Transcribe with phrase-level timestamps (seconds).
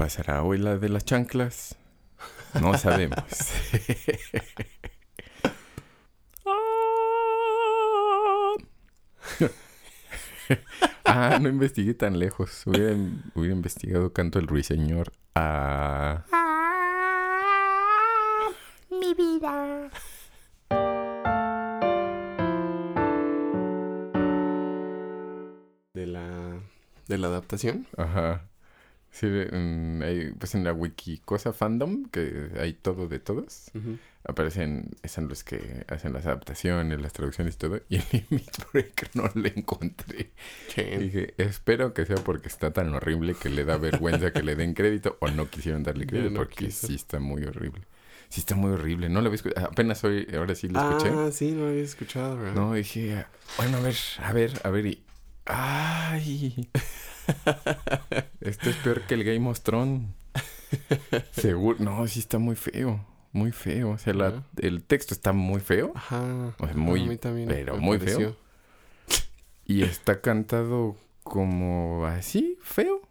[0.00, 1.76] ¿Pasará hoy la de las chanclas?
[2.58, 3.18] No sabemos.
[11.04, 12.66] ah, no investigué tan lejos.
[12.66, 12.96] Hubiera,
[13.34, 15.12] hubiera investigado canto el ruiseñor.
[15.34, 16.24] Ah.
[18.90, 19.90] mi vida.
[25.92, 26.58] De la,
[27.06, 27.86] de la adaptación.
[27.98, 28.49] Ajá.
[29.12, 33.98] Sí, en, hay, pues en la wiki cosa fandom, que hay todo de todos, Ujú.
[34.24, 39.10] aparecen, están los que hacen las adaptaciones, las traducciones y todo, y en Limit Break
[39.14, 40.30] no le encontré.
[40.74, 40.82] Sí.
[40.82, 44.74] Dije, espero que sea porque está tan horrible que le da vergüenza que le den
[44.74, 46.86] crédito o no quisieron darle crédito no porque quiso.
[46.86, 47.82] sí está muy horrible.
[48.28, 49.08] Sí está muy horrible.
[49.08, 49.66] No lo había escuchado.
[49.66, 51.08] Apenas hoy, ahora sí lo escuché.
[51.08, 52.54] Ah, sí, no lo había escuchado, ¿verdad?
[52.54, 53.24] No, dije,
[53.56, 55.02] bueno, a ver, a ver, a ver y...
[55.46, 56.70] ¡Ay!
[58.40, 60.08] Esto es peor que el Game of Thrones.
[61.32, 61.78] Seguro.
[61.80, 63.04] No, sí está muy feo.
[63.32, 63.90] Muy feo.
[63.90, 65.92] O sea, la- el texto está muy feo.
[65.94, 66.54] Ajá.
[66.58, 68.36] O sea, Ajá, muy- a mí también pero me muy pareció.
[69.64, 73.02] Y está cantado como así, feo.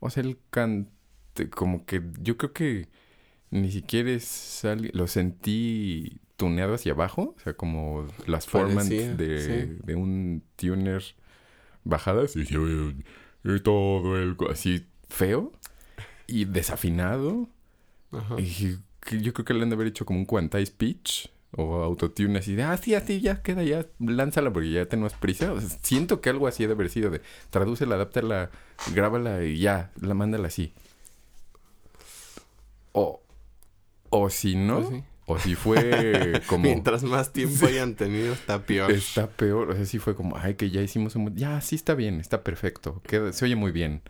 [0.00, 2.88] O sea, el cante, como que yo creo que
[3.50, 4.62] ni siquiera es
[4.92, 9.76] lo sentí tuneado hacia abajo, o sea, como las formas Parecía, de, sí.
[9.84, 11.04] de un tuner
[11.84, 12.44] bajadas y,
[13.62, 15.52] todo el así feo
[16.26, 17.48] y desafinado.
[18.12, 18.36] Ajá.
[18.38, 18.78] Y
[19.22, 22.54] yo creo que le han de haber hecho como un quantize pitch o autotune así
[22.54, 25.52] de, ah, sí, así ya queda, ya lánzala porque ya tenemos prisa.
[25.52, 28.50] O sea, siento que algo así ha de haber sido de, tradúcela, adáptala,
[28.94, 30.72] grábala y ya, la mándala así.
[32.92, 33.20] O,
[34.10, 35.02] o si no, sí.
[35.30, 36.64] O si fue como...
[36.64, 38.90] Mientras más tiempo hayan tenido, está peor.
[38.90, 41.34] Está peor, o sea, sí fue como, ay, que ya hicimos un...
[41.36, 44.02] Ya, sí está bien, está perfecto, queda, se oye muy bien.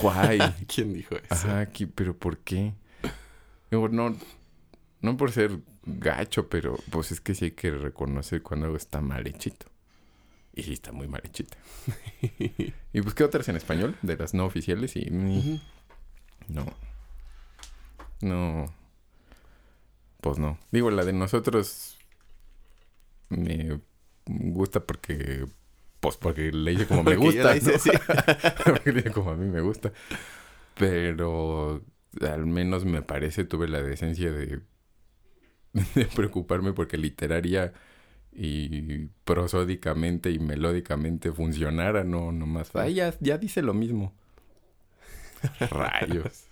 [0.00, 0.38] Guay.
[0.72, 1.26] ¿Quién dijo eso?
[1.30, 2.74] Ajá, pero ¿por qué?
[3.70, 4.16] Digo, no,
[5.00, 9.00] no por ser gacho, pero pues es que sí hay que reconocer cuando algo está
[9.00, 9.66] mal hechito.
[10.54, 11.56] Y sí está muy mal hechito.
[12.92, 15.60] y busqué otras en español, de las no oficiales, y Ujú.
[16.48, 16.66] no.
[18.20, 18.79] No.
[20.20, 20.58] Pues no.
[20.70, 21.98] Digo, la de nosotros
[23.28, 23.80] me
[24.26, 25.46] gusta porque...
[26.00, 27.56] Pues porque le hice como me yo gusta.
[27.56, 29.92] hice como a mí me gusta.
[30.78, 31.82] Pero
[32.22, 34.60] al menos me parece tuve la decencia de,
[35.94, 37.72] de preocuparme porque literaria
[38.32, 42.74] y prosódicamente y melódicamente funcionara, no nomás.
[42.74, 44.14] Ay, ya, ya dice lo mismo.
[45.70, 46.46] Rayos.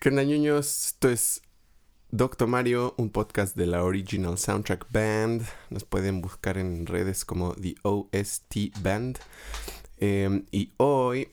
[0.00, 0.86] ¿Qué onda, ñoños?
[0.86, 1.42] Esto es
[2.12, 5.42] Doctor Mario, un podcast de la Original Soundtrack Band.
[5.70, 9.18] Nos pueden buscar en redes como The OST Band.
[9.96, 11.32] Eh, y hoy,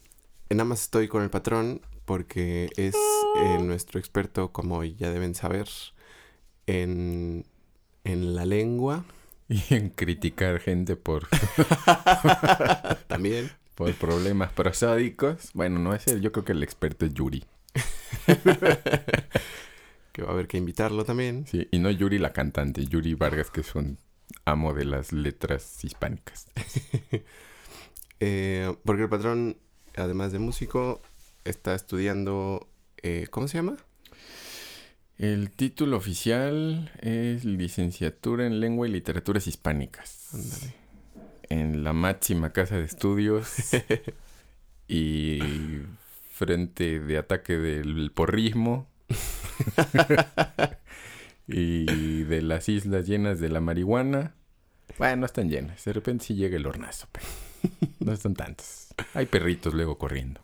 [0.49, 2.95] nada más estoy con el patrón porque es
[3.37, 5.69] eh, nuestro experto, como ya deben saber,
[6.65, 7.45] en,
[8.03, 9.05] en la lengua.
[9.47, 11.27] Y en criticar gente por,
[13.05, 13.51] También.
[13.75, 15.51] por problemas prosódicos.
[15.53, 17.45] Bueno, no es él, yo creo que el experto es Yuri.
[20.11, 21.45] que va a haber que invitarlo también.
[21.47, 23.97] Sí, y no Yuri la cantante, Yuri Vargas, que es un
[24.45, 26.47] amo de las letras hispánicas.
[28.21, 29.57] Eh, porque el patrón,
[29.97, 31.01] además de músico,
[31.43, 32.69] está estudiando...
[33.03, 33.75] eh, ¿Cómo se llama?
[35.17, 40.33] El título oficial es Licenciatura en Lengua y Literaturas Hispánicas.
[40.33, 40.73] Ándale.
[41.49, 43.53] En la máxima casa de estudios
[44.87, 45.39] y
[46.35, 48.89] frente de ataque del porrismo
[51.47, 54.35] y de las islas llenas de la marihuana.
[54.97, 55.85] Bueno, no están llenas.
[55.85, 57.25] De repente sí llega el hornazo, pero
[57.99, 58.87] no están tantos.
[59.13, 60.41] Hay perritos luego corriendo.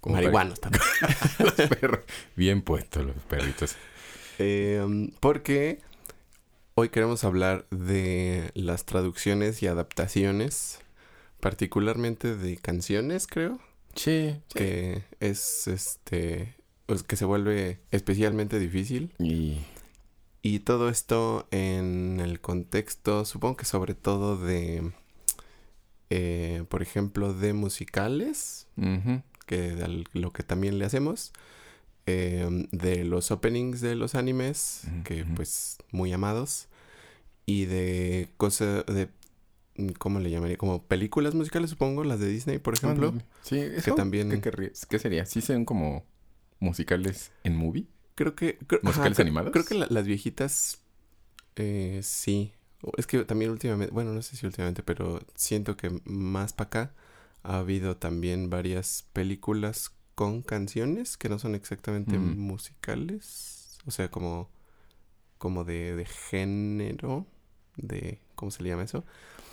[0.00, 0.82] Como para- Marihuanos también.
[1.38, 2.00] los perros.
[2.34, 3.76] Bien puestos los perritos.
[4.40, 4.84] Eh,
[5.20, 5.78] porque
[6.74, 10.80] hoy queremos hablar de las traducciones y adaptaciones,
[11.38, 13.60] particularmente de canciones, creo,
[13.94, 16.54] Sí, que es este,
[16.86, 19.12] pues, que se vuelve especialmente difícil.
[19.18, 19.58] Y
[20.44, 24.90] Y todo esto en el contexto, supongo que sobre todo de,
[26.10, 28.66] eh, por ejemplo, de musicales,
[29.46, 31.32] que de lo que también le hacemos,
[32.06, 36.66] eh, de los openings de los animes, que pues muy amados,
[37.46, 39.08] y de cosas de,
[39.90, 40.56] ¿cómo le llamaría?
[40.56, 43.12] Como películas musicales, supongo, las de Disney, por ejemplo.
[43.42, 45.26] Sí, eso, también- ¿qué, sería?
[45.26, 46.04] ¿Sí son como
[46.60, 47.86] musicales en movie?
[48.14, 48.58] Creo que...
[48.66, 49.52] creo- ¿Musicales creo- animados?
[49.52, 50.80] Creo que la- las viejitas,
[51.56, 52.52] eh, sí.
[52.96, 56.94] Es que también últimamente, bueno, no sé si últimamente, pero siento que más para acá
[57.44, 62.38] ha habido también varias películas con canciones que no son exactamente Mm.
[62.38, 63.78] musicales.
[63.86, 64.50] O sea, como,
[65.38, 67.26] como de, de género.
[67.76, 68.20] De.
[68.34, 69.04] ¿Cómo se le llama eso?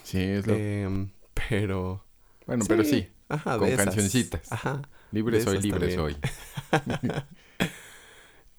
[0.03, 0.53] Sí, es lo...
[0.55, 2.03] Em, pero.
[2.45, 3.07] bueno, pero sí.
[3.27, 3.85] Ajá, con de esas.
[3.85, 4.51] cancioncitas.
[4.51, 4.81] Ajá.
[5.11, 5.99] Libre soy, libre también.
[5.99, 6.17] soy.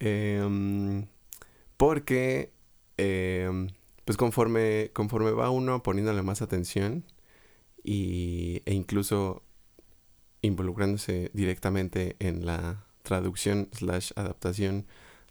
[0.03, 1.07] Em,
[1.77, 2.55] porque,
[2.97, 3.69] em,
[4.07, 7.05] pues conforme, conforme va uno poniéndole más atención
[7.85, 9.43] y, e incluso
[10.41, 14.87] involucrándose directamente en la traducción slash adaptación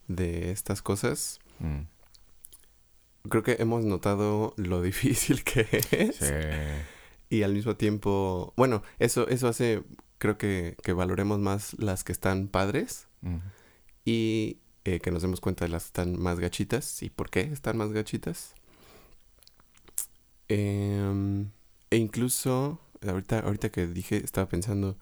[0.07, 1.81] de estas cosas, Mm,
[3.29, 6.15] creo que hemos notado lo difícil que es.
[6.17, 6.33] sí.
[7.29, 9.83] Y al mismo tiempo, bueno, eso, eso hace,
[10.17, 13.07] creo que, que valoremos más las que están padres
[14.03, 17.41] y eh, que nos demos cuenta de las que están más gachitas y por qué
[17.41, 18.55] están más gachitas.
[20.47, 21.51] Em,
[21.91, 24.97] e incluso, ahorita, ahorita que dije, estaba pensando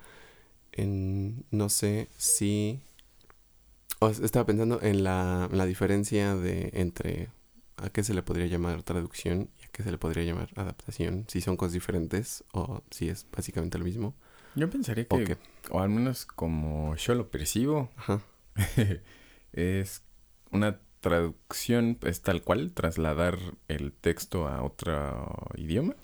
[0.74, 2.82] en, no sé si,
[4.00, 7.30] o estaba pensando en la, la diferencia de entre
[7.78, 11.26] a qué se le podría llamar traducción y a qué se le podría llamar adaptación,
[11.28, 14.16] si son cosas diferentes o si es básicamente lo mismo.
[14.56, 15.38] Yo pensaría que,
[15.70, 18.22] ¿O al menos como yo lo percibo, Ajá.
[19.54, 20.02] es
[20.52, 23.38] una traducción, es tal cual, trasladar
[23.68, 25.96] el texto a otro idioma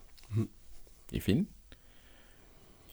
[1.12, 1.50] y fin.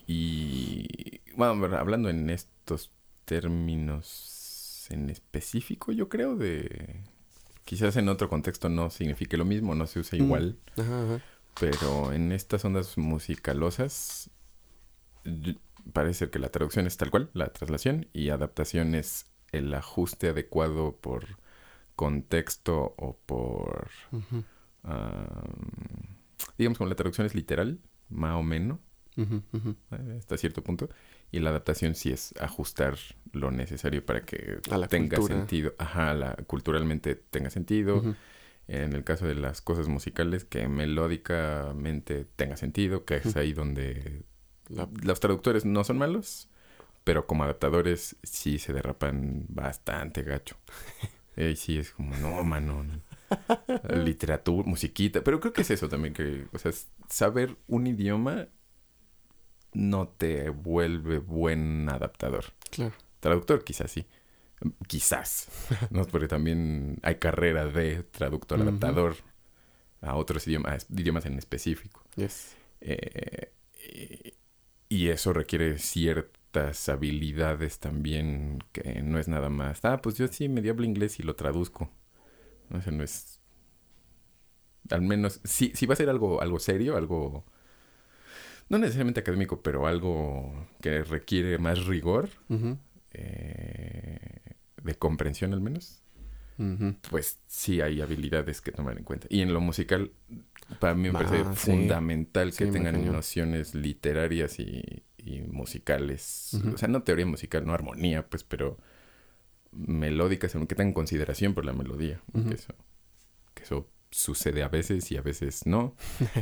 [0.06, 2.90] Y bueno, hablando en estos
[3.26, 7.04] términos en específico, yo creo de
[7.64, 10.22] quizás en otro contexto no signifique lo mismo, no se usa Mm.
[10.22, 11.20] igual, Ajá, ajá.
[11.58, 14.30] pero en estas ondas musicalosas
[15.92, 20.96] parece que la traducción es tal cual, la traslación, y adaptación es el ajuste adecuado
[20.96, 21.26] por
[21.96, 23.90] contexto o por...
[26.56, 27.78] Digamos, como la traducción es literal,
[28.08, 28.78] más o menos,
[29.92, 30.88] eh, hasta cierto punto,
[31.32, 32.96] y la adaptación sí es ajustar
[33.32, 35.20] lo necesario para que A la tenga cultura.
[35.20, 38.06] sentido, ajá, la, culturalmente tenga sentido,
[38.68, 44.24] en el caso de las cosas musicales, que melódicamente tenga sentido, que es ahí donde
[44.68, 46.48] La- los traductores no son malos,
[47.04, 50.56] pero como adaptadores sí se derrapan bastante gacho.
[51.36, 52.84] Y sí es como, no, mano.
[52.84, 53.02] no.
[53.82, 55.22] Literatura, musiquita.
[55.24, 56.72] Pero creo que es eso también, que, o sea,
[57.08, 58.48] saber un idioma
[59.72, 62.44] no te vuelve buen adaptador.
[62.70, 62.94] Claro.
[63.20, 64.06] Traductor quizás sí.
[64.86, 65.48] Quizás.
[65.90, 66.04] ¿no?
[66.04, 69.16] Porque también hay carrera de traductor adaptador
[70.02, 72.02] a otros idiomas, idiomas en específico.
[72.16, 72.56] Yes.
[72.80, 73.52] Eh,
[74.88, 79.84] y- eso requiere ciertas habilidades también que no es nada más.
[79.84, 81.90] Ah, pues yo sí medio hablo inglés y lo traduzco.
[82.68, 83.40] No, eso no es.
[84.90, 87.44] Al menos, si, si va a ser algo, algo serio, algo.
[88.70, 92.30] No necesariamente académico, pero algo que requiere más rigor,
[93.12, 94.18] eh,
[94.82, 96.02] de comprensión al menos,
[97.10, 99.26] pues sí hay habilidades que tomar en cuenta.
[99.30, 100.12] Y en lo musical,
[100.78, 101.70] para mí me parece Ah, sí.
[101.72, 106.52] fundamental que Sí, tengan nociones literarias y, y musicales.
[106.74, 108.76] O sea, no teoría musical, no armonía, pues, pero
[109.72, 112.20] melódicas, que tengan consideración por la melodía.
[112.48, 112.74] Que, eso,
[113.54, 115.96] que eso sucede a veces y a veces no.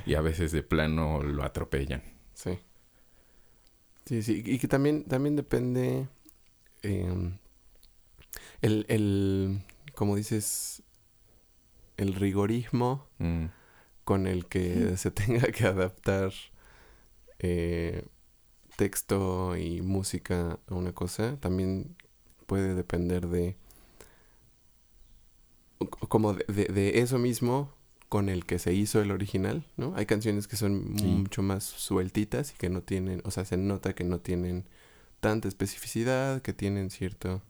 [0.04, 2.02] y a veces de plano lo atropellan.
[2.38, 2.56] Sí.
[4.06, 4.42] Sí, sí.
[4.46, 6.06] Y que también, también depende
[6.82, 7.38] em,
[8.62, 9.60] el, el,
[9.94, 10.82] como dices,
[11.96, 13.46] el rigorismo Mm,
[14.04, 16.32] con el que se tenga que adaptar
[17.40, 18.04] eh,
[18.76, 21.96] texto y música a una cosa también
[22.46, 23.56] puede depender de
[26.08, 27.72] como de, de- de eso mismo
[28.08, 29.94] con el que se hizo el original, ¿no?
[29.96, 31.06] Hay canciones que son Sí.
[31.06, 34.64] mucho más sueltitas y que no tienen, o sea, se nota que no tienen
[35.20, 37.42] tanta especificidad, que tienen cierto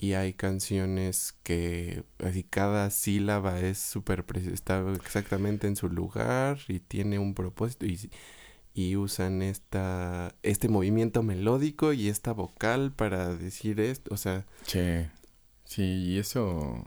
[0.00, 6.78] y hay canciones que así cada sílaba es súper está exactamente en su lugar y
[6.78, 8.08] tiene un propósito y,
[8.74, 15.10] y usan esta este movimiento melódico y esta vocal para decir esto, o sea, Che,
[15.64, 16.84] sí, y eso,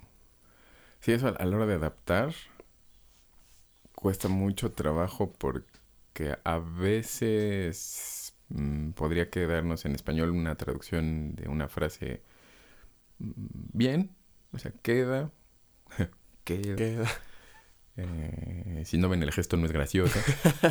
[1.02, 2.34] sí, eso a, la hora de adaptar
[3.94, 11.68] cuesta mucho trabajo porque a veces mm, podría quedarnos en español una traducción de una
[11.68, 12.22] frase
[13.20, 13.32] mm,
[13.74, 14.16] bien,
[14.54, 15.32] o sea, queda,
[16.46, 16.76] queda.
[16.76, 17.04] que
[17.98, 20.20] Eh, si no ven el gesto no es gracioso.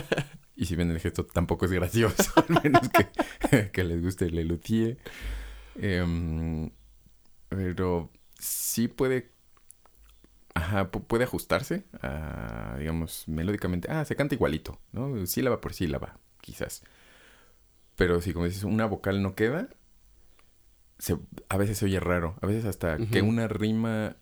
[0.57, 2.33] y si ven el gesto tampoco es gracioso.
[2.49, 4.99] Al menos que, que les guste el elutier.
[5.77, 6.71] Em,
[7.49, 9.31] pero sí puede...
[10.55, 13.89] Ajá, pu- puede ajustarse a, digamos, melódicamente.
[13.91, 15.27] Ah, se canta igualito, ¿no?
[15.27, 16.83] Sílaba por sílaba, quizás.
[17.97, 19.69] Pero si, como dices, una vocal no queda,
[20.99, 21.17] se,
[21.49, 22.37] a veces se oye raro.
[22.43, 24.17] A veces hasta que una rima...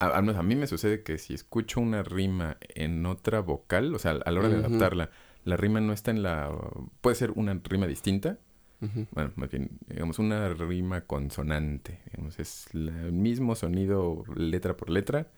[0.00, 3.94] A, al menos a mí me sucede que si escucho una rima en otra vocal,
[3.94, 5.10] o sea, a la hora de adaptarla,
[5.44, 6.50] la rima no está en la...
[7.00, 8.38] Puede ser una rima distinta.
[9.12, 12.00] Bueno, más bien, digamos, una rima consonante.
[12.10, 15.28] Digamos, es la- el mismo sonido letra por letra,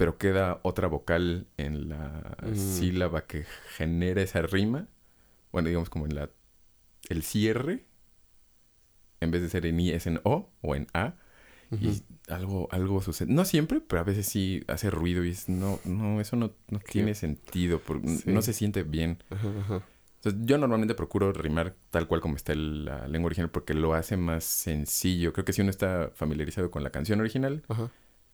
[0.00, 2.54] pero queda otra vocal en la Mm.
[2.56, 3.44] sílaba que
[3.76, 4.88] genera esa rima.
[5.52, 6.30] Bueno, digamos como en la...
[7.10, 7.84] El cierre,
[9.20, 11.14] en vez de ser en I, es en O o en A.
[11.70, 11.84] Ujú.
[11.84, 13.32] Y algo, algo sucede.
[13.32, 16.78] No siempre, pero a veces sí hace ruido y es, no, no, eso no, no
[16.80, 18.22] tiene sentido, Sí.
[18.32, 19.22] no se siente bien.
[19.30, 19.82] Ajá, ajá.
[20.16, 23.94] Entonces, yo normalmente procuro rimar tal cual como está el- la lengua original porque lo
[23.94, 25.32] hace más sencillo.
[25.32, 27.90] Creo que si uno está familiarizado con la canción original, Ajá.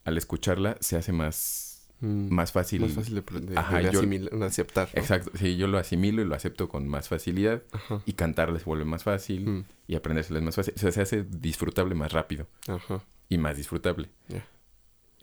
[0.07, 1.65] Al escucharla se hace más,
[2.01, 2.83] Mm, más fácil.
[2.83, 4.89] Más fácil de, de- Ajá, de yo- asimilar- de aceptar.
[4.95, 5.01] ¿no?
[5.01, 8.03] Exacto, sí, yo lo asimilo y lo acepto con más facilidad Ajá.
[8.05, 10.75] y cantarles vuelve más fácil Mm, y aprendérselas más fácil.
[10.77, 13.03] O sea, se hace disfrutable más rápido Ajá.
[13.31, 14.11] y más disfrutable.
[14.29, 14.47] Ya.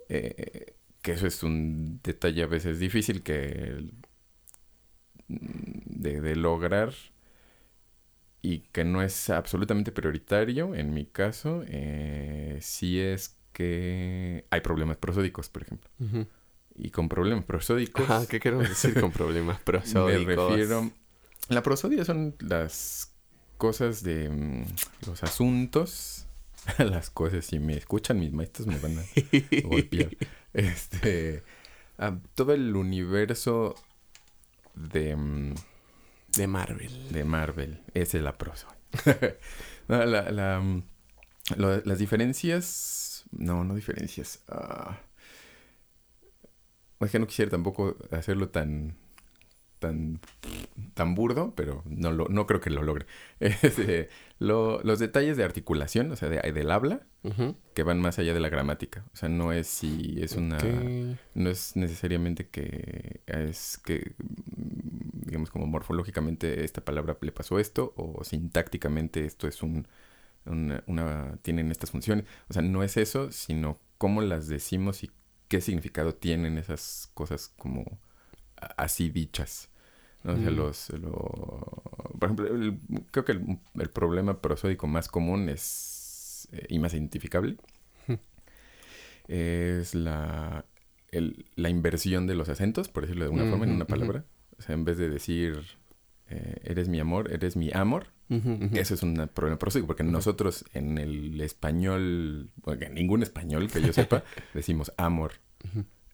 [0.10, 0.74] Eh,
[1.04, 3.90] que eso es un detalle a veces difícil que
[5.28, 6.94] de, de lograr
[8.42, 14.98] y que no es absolutamente prioritario en mi caso eh, si es que hay problemas
[14.98, 15.90] prosódicos por ejemplo
[16.76, 20.50] y con problemas prosódicos Ajá, ¿qué queremos decir con problemas me prosódicos?
[20.52, 20.92] refiero
[21.50, 23.14] la prosodia son las
[23.58, 24.66] cosas de mm,
[25.08, 26.26] los asuntos
[26.80, 29.04] las cosas si me escuchan mis maestros me van a
[29.64, 30.10] golpear.
[30.54, 31.44] Este.
[31.98, 33.76] a todo el universo
[34.76, 35.54] de, mm,
[36.38, 37.12] De Marvel.
[37.12, 37.82] de Marvel.
[37.94, 38.68] Esa es la prosa.
[39.88, 40.84] No, la- la, mm,
[41.58, 43.13] lo- las diferencias.
[43.32, 44.44] No, no diferencias.
[44.48, 45.00] Ah.
[47.02, 48.96] es que no quisiera tampoco hacerlo tan.
[49.80, 50.20] tan.
[50.94, 53.06] tan burdo, pero no lo, no creo que lo logre.
[53.40, 57.02] Este, lo- los detalles de articulación, o sea, de- del habla,
[57.74, 59.04] que van más allá de la gramática.
[59.14, 60.58] O sea, no es si es una...
[61.34, 64.16] No es necesariamente que es que,
[65.26, 69.88] digamos, como morfológicamente esta palabra le pasó esto, o sintácticamente esto es un,
[70.46, 72.26] una, una- tienen estas funciones.
[72.50, 75.12] O sea, no es eso, sino cómo las decimos y
[75.48, 78.00] qué significado tienen esas cosas como
[78.78, 79.70] así dichas.
[80.24, 80.34] ¿no?
[80.34, 80.56] O sea, Mm.
[80.56, 81.84] los, lo-
[82.20, 82.80] por ejemplo, el-
[83.12, 87.58] creo que el, el problema prosódico más común es, eh, y más identificable,
[88.08, 88.20] Ujú.
[89.28, 90.66] es la,
[91.12, 94.26] el- la inversión de los acentos, por decirlo de alguna forma, en Ujú, una palabra.
[94.58, 95.60] O sea, en vez de decir,
[96.30, 100.98] eh, eres mi amor, eres mi amor, Eso es un problema prosódico, porque nosotros en
[100.98, 105.34] el español, bueno, en ningún español que yo sepa, decimos amor.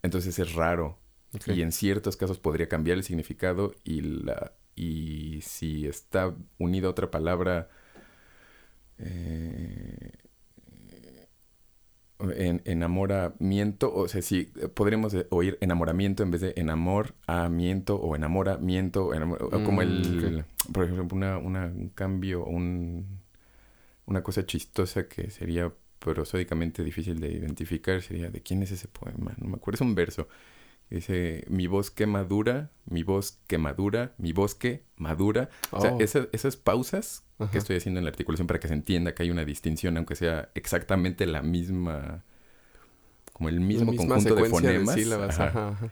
[0.02, 0.98] Entonces es raro.
[1.46, 6.92] Y en ciertos casos podría cambiar el significado y la y si está unida a
[6.92, 7.70] otra palabra
[8.98, 10.14] eh,
[12.20, 19.06] en, enamoramiento, o sea, si podríamos de- oír enamoramiento en vez de enamoramiento o enamoramiento,
[19.08, 23.20] o enamor- o como Mm, el, por ejemplo, una, una- un cambio, un,
[24.06, 29.34] una cosa chistosa que sería prosódicamente difícil de identificar sería de quién es ese poema,
[29.38, 30.28] no me acuerdo, es un verso.
[30.90, 35.50] que Dice, mi bosque madura, mi bosque madura, mi bosque madura.
[35.72, 36.00] O sea, Oh.
[36.00, 37.52] esa- esas pausas Ajá.
[37.52, 40.16] que estoy haciendo en la articulación para que se entienda que hay una distinción, aunque
[40.16, 42.24] sea exactamente la misma,
[43.34, 44.96] como el mismo conjunto de fonemas.
[44.96, 45.70] sílabas, ajá.
[45.70, 45.92] ajá.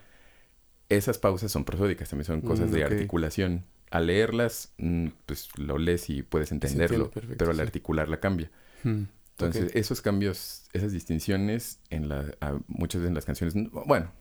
[0.89, 3.65] Esas pausas son prosódicas, también son cosas Mm, de articulación.
[3.91, 7.61] Al leerlas, mm, pues lo lees y puedes entenderlo, perfecto, pero al sí.
[7.63, 8.51] articularla cambia.
[8.83, 9.03] Hmm.
[9.31, 14.11] Entonces, esos cambios, esas distinciones en la, a- muchas veces en las canciones, no- bueno,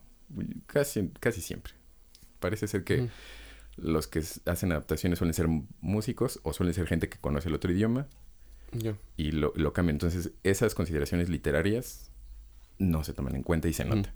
[0.67, 1.73] casi, casi siempre.
[2.39, 3.09] Parece ser que Ujú.
[3.77, 5.49] Los que hacen adaptaciones suelen ser
[5.81, 8.07] músicos o suelen ser gente que conoce el otro idioma
[9.17, 9.97] y lo, lo cambian.
[9.97, 12.11] Entonces, esas consideraciones literarias
[12.79, 14.15] no se toman en cuenta y se nota.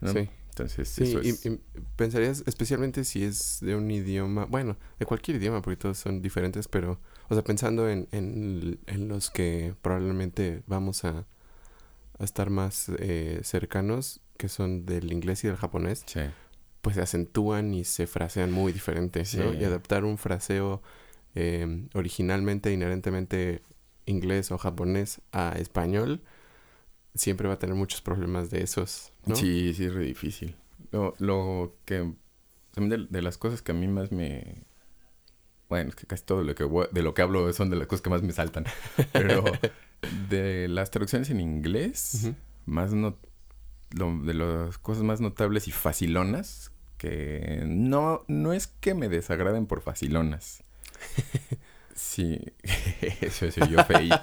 [0.00, 0.12] ¿no?
[0.12, 0.28] Sí.
[0.50, 1.46] Entonces, Sí, eso y, es...
[1.46, 1.60] y
[1.96, 6.66] pensarías, especialmente si es de un idioma, bueno, de cualquier idioma, porque todos son diferentes,
[6.66, 6.98] pero,
[7.28, 11.24] o sea, pensando en, en, en los que probablemente vamos a,
[12.18, 16.20] a estar más eh, cercanos, que son del inglés y del japonés, Sí.
[16.80, 19.52] Pues se acentúan y se frasean muy diferentes, ¿no?
[19.52, 19.58] Sí.
[19.60, 20.82] Y adaptar un fraseo
[21.34, 23.62] eh, originalmente, inherentemente
[24.06, 26.22] inglés o japonés a español,
[27.14, 29.36] siempre va a tener muchos problemas de esos, ¿no?
[29.36, 30.56] Sí, sí, es re difícil.
[30.92, 32.12] Lo, lo que...
[32.72, 34.64] también De, de las cosas que a mí más me...
[35.68, 37.86] Bueno, es que casi todo lo que, voy- de lo que hablo son de las
[37.86, 38.64] cosas que más me saltan.
[39.12, 39.44] Pero
[40.28, 42.30] de las traducciones en inglés,
[42.66, 43.16] más no...
[43.92, 46.69] lo- de las cosas más notables y facilonas,
[47.00, 50.62] que no, no es que me desagraden por facilonas,
[51.94, 52.38] Sí,
[53.20, 54.16] eso soy yo feito.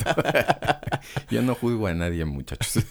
[1.30, 2.84] yo no juzgo a nadie, muchachos.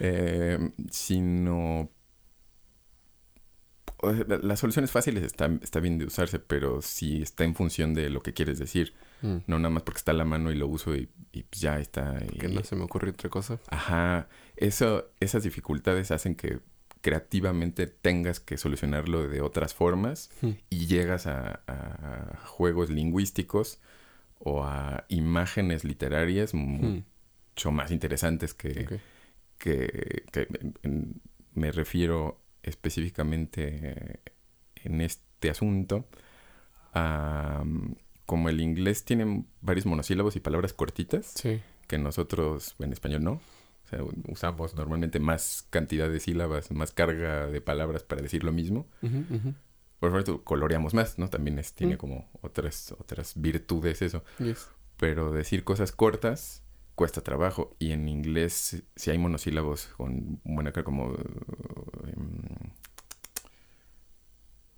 [0.00, 0.58] eh,
[0.90, 1.90] sino...
[4.42, 8.20] Las soluciones fáciles está, está bien de usarse, pero sí está en función de lo
[8.20, 8.94] que quieres decir.
[9.20, 11.78] Mm, No nada más porque está a la mano y lo uso y, y ya
[11.78, 12.18] está.
[12.32, 13.60] y- Que no se me ocurre otra cosa.
[13.68, 16.58] Ajá, eso, esas dificultades hacen que
[17.02, 20.50] creativamente tengas que solucionarlo de otras formas Mm.
[20.70, 23.80] y llegas a, a juegos lingüísticos
[24.38, 27.02] o a imágenes literarias Mm,
[27.54, 29.00] mucho más interesantes que,
[29.58, 30.48] que,
[31.54, 34.20] me refiero específicamente
[34.84, 36.08] en este asunto
[36.94, 37.62] a
[38.26, 41.60] como el inglés tiene varios monosílabos y palabras cortitas Sí.
[41.88, 43.40] que nosotros en español no.
[43.92, 48.86] Sea, usamos normalmente más cantidad de sílabas, más carga de palabras para decir lo mismo.
[49.02, 49.54] Ujú, ujú.
[50.00, 51.28] Por supuesto, coloreamos más, ¿no?
[51.28, 51.98] También es, tiene Mm.
[51.98, 54.24] como otras, otras virtudes eso.
[54.38, 54.66] Yes.
[54.96, 56.62] Pero decir cosas cortas
[56.94, 57.76] cuesta trabajo.
[57.78, 61.14] Y en inglés, si hay monosílabos con buena carga como...
[62.06, 62.70] em,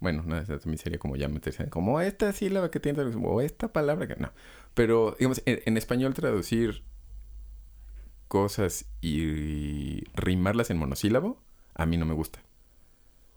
[0.01, 3.73] bueno, no, eso también sería como ya meterse como esta sílaba que tiene o esta
[3.73, 4.33] palabra que no.
[4.75, 6.83] Pero, digamos, en, en español traducir
[8.29, 11.43] cosas y rimarlas en monosílabo,
[11.75, 12.41] a mí no me gusta.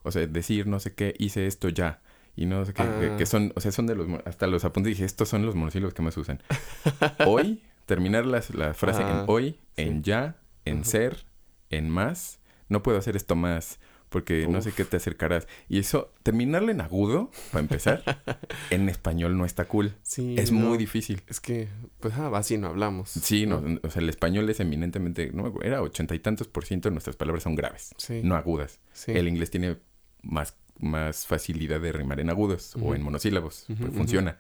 [0.03, 2.01] O sea, decir no sé qué, hice esto ya.
[2.35, 3.17] Y no sé qué, que, Ah.
[3.17, 5.93] que son, o sea, son de los, hasta los apuntes dije, estos son los monosílabos
[5.93, 6.41] que más usan.
[7.27, 9.81] Hoy, terminar las- la frase Ah, en hoy, sí.
[9.83, 11.25] en ya, en ser,
[11.69, 12.39] en más.
[12.69, 13.79] No puedo hacer esto más
[14.09, 15.47] porque no sé qué te acercarás.
[15.67, 18.03] Y eso, terminarlo en agudo, para empezar,
[18.69, 19.93] en español no está cool.
[20.03, 20.35] Sí.
[20.37, 21.21] es no, muy difícil.
[21.27, 21.67] Es que,
[21.99, 23.09] pues, ah, así no hablamos.
[23.09, 26.47] Sí, no, o sea, el español es eminentemente, no me acuerdo, era ochenta y tantos
[26.47, 28.21] por ciento de nuestras palabras son graves, Sí.
[28.23, 28.79] no agudas.
[28.93, 29.11] sí.
[29.11, 29.77] El inglés tiene
[30.21, 33.91] más, más facilidad de rimar en agudos o en monosílabos, ujú.
[33.91, 34.37] funciona.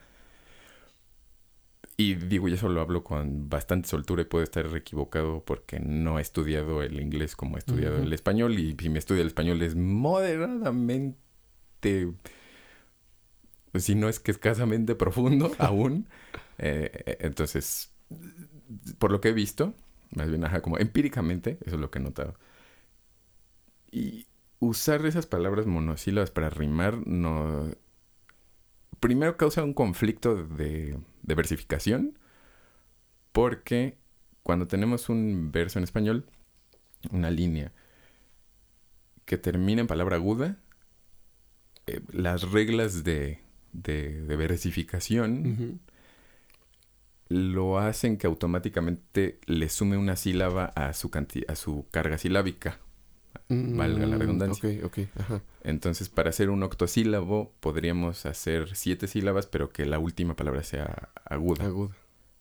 [1.99, 6.19] Y digo, y eso lo hablo con bastante soltura y puedo estar equivocado porque no
[6.19, 9.63] he estudiado el inglés como he estudiado el español y si me estudia el español
[9.63, 11.17] es moderadamente,
[13.73, 16.07] si no es que escasamente profundo aún.
[16.59, 17.91] Eh, eh, entonces,
[18.99, 19.73] por lo que he visto,
[20.11, 22.35] más bien, ajá, como empíricamente, eso es lo que he notado.
[23.91, 24.27] Y
[24.59, 27.71] usar esas palabras monosílabas para rimar no...
[28.99, 32.17] Primero causa un conflicto de, de versificación
[33.31, 33.99] porque
[34.41, 36.25] cuando tenemos un verso en español,
[37.11, 37.71] una línea
[39.25, 40.57] que termina en palabra aguda,
[41.85, 43.41] eh, las reglas de,
[43.73, 45.79] de, de versificación
[47.29, 51.11] lo hacen que automáticamente le sume una sílaba a su,
[51.47, 52.79] a su carga silábica.
[53.49, 54.69] Valga la Mm, redundancia.
[54.83, 54.99] Ok, ok.
[55.19, 55.41] Ajá.
[55.63, 61.09] Entonces, para hacer un octosílabo, podríamos hacer siete sílabas, pero que la última palabra sea
[61.25, 61.65] aguda.
[61.65, 61.91] Agudo.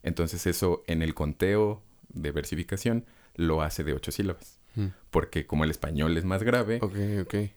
[0.02, 4.58] Entonces, eso en el conteo de versificación lo hace de ocho sílabas.
[4.74, 4.86] Mm.
[5.10, 6.80] Porque como el español es más grave,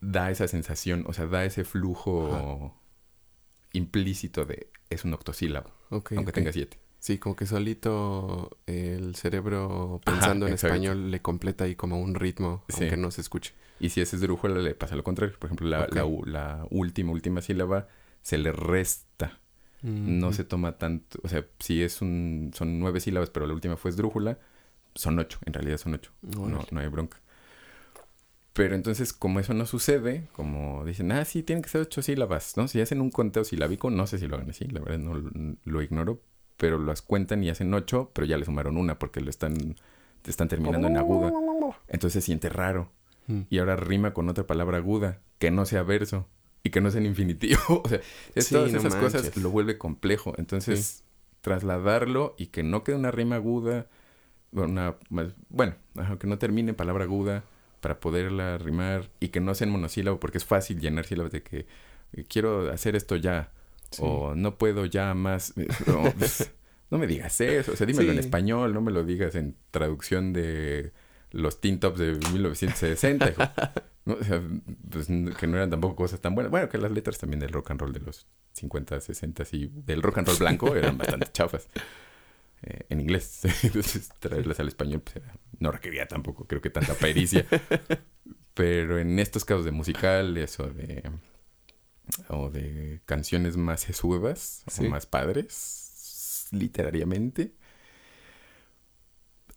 [0.01, 2.75] da esa sensación, o sea, da ese flujo
[3.73, 6.77] implícito de es un octosílabo, aunque tenga siete.
[6.99, 12.63] Sí, como que solito el cerebro pensando en español le completa ahí como un ritmo,
[12.67, 12.81] Sí.
[12.83, 13.53] aunque no se escuche.
[13.79, 15.33] Y si es esdrújula, le pasa lo contrario.
[15.39, 15.87] Por ejemplo, la,
[16.25, 17.87] la última, última sílaba
[18.21, 19.39] se le resta.
[19.81, 21.19] No se toma tanto.
[21.23, 22.51] O sea, si es un.
[22.53, 24.37] Son nueve sílabas, pero la última fue esdrújula,
[24.93, 25.39] son ocho.
[25.45, 26.11] En realidad son ocho.
[26.21, 27.17] No, no hay bronca.
[28.51, 32.57] Pero entonces, como eso no sucede, como dicen, ah, sí, tienen que ser ocho sílabas,
[32.57, 32.67] ¿no?
[32.67, 35.81] Si hacen un conteo silábico, no sé si lo hagan así, la verdad no lo
[35.81, 36.21] ignoro,
[36.59, 39.77] pero las cuentan y hacen ocho, pero ya le sumaron una porque lo están,
[40.27, 41.31] están terminando en aguda.
[41.87, 42.91] Entonces se siente raro.
[43.27, 43.41] Mm.
[43.49, 46.27] Y ahora rima con otra palabra aguda, que no sea verso
[46.61, 47.59] y que no sea en infinitivo.
[47.85, 48.01] o sea,
[48.35, 50.33] es Sí, todas no esas cosas lo vuelve complejo.
[50.37, 51.05] Entonces,
[51.39, 53.87] trasladarlo y que no quede una rima aguda,
[54.51, 55.75] una, más- bueno,
[56.19, 57.45] que no termine en palabra aguda
[57.79, 61.41] para poderla rimar y que no sea en monosílabo, porque es fácil llenar sílabas de
[61.41, 61.67] que
[62.11, 63.53] eh, quiero hacer esto ya
[63.91, 64.01] Sí.
[64.05, 65.53] o no puedo ya más.
[65.87, 66.51] No, pues,
[66.91, 70.33] no me digas eso, o sea, dímelo en español, no me lo digas en traducción
[70.33, 70.91] de
[71.31, 73.29] los Teen Tops de 1960.
[73.29, 73.41] hijo.
[74.05, 74.41] No, o sea,
[74.89, 76.49] pues, que no eran tampoco cosas tan buenas.
[76.49, 80.01] Bueno, que las letras también del rock and roll de los 50, 60 y del
[80.01, 81.67] rock and roll blanco eran bastante chafas.
[82.63, 83.41] eh, en inglés.
[83.63, 85.23] Entonces, traerlas al español pues,
[85.59, 87.45] no requería tampoco, creo que tanta pericia.
[88.55, 91.03] Pero en estos casos de musicales o de
[92.29, 94.85] o de canciones más jesuevas Sí.
[94.85, 97.53] o más padres literariamente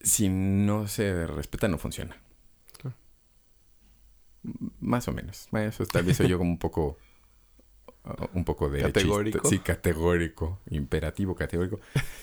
[0.00, 2.16] si no se respeta no funciona
[2.80, 2.96] Claro.
[4.44, 6.98] M- más o menos eso tal vez soy yo como un poco
[8.04, 8.82] uh, un poco de...
[8.82, 9.38] Categórico.
[9.38, 11.78] chiste- sí, categórico, imperativo, categórico.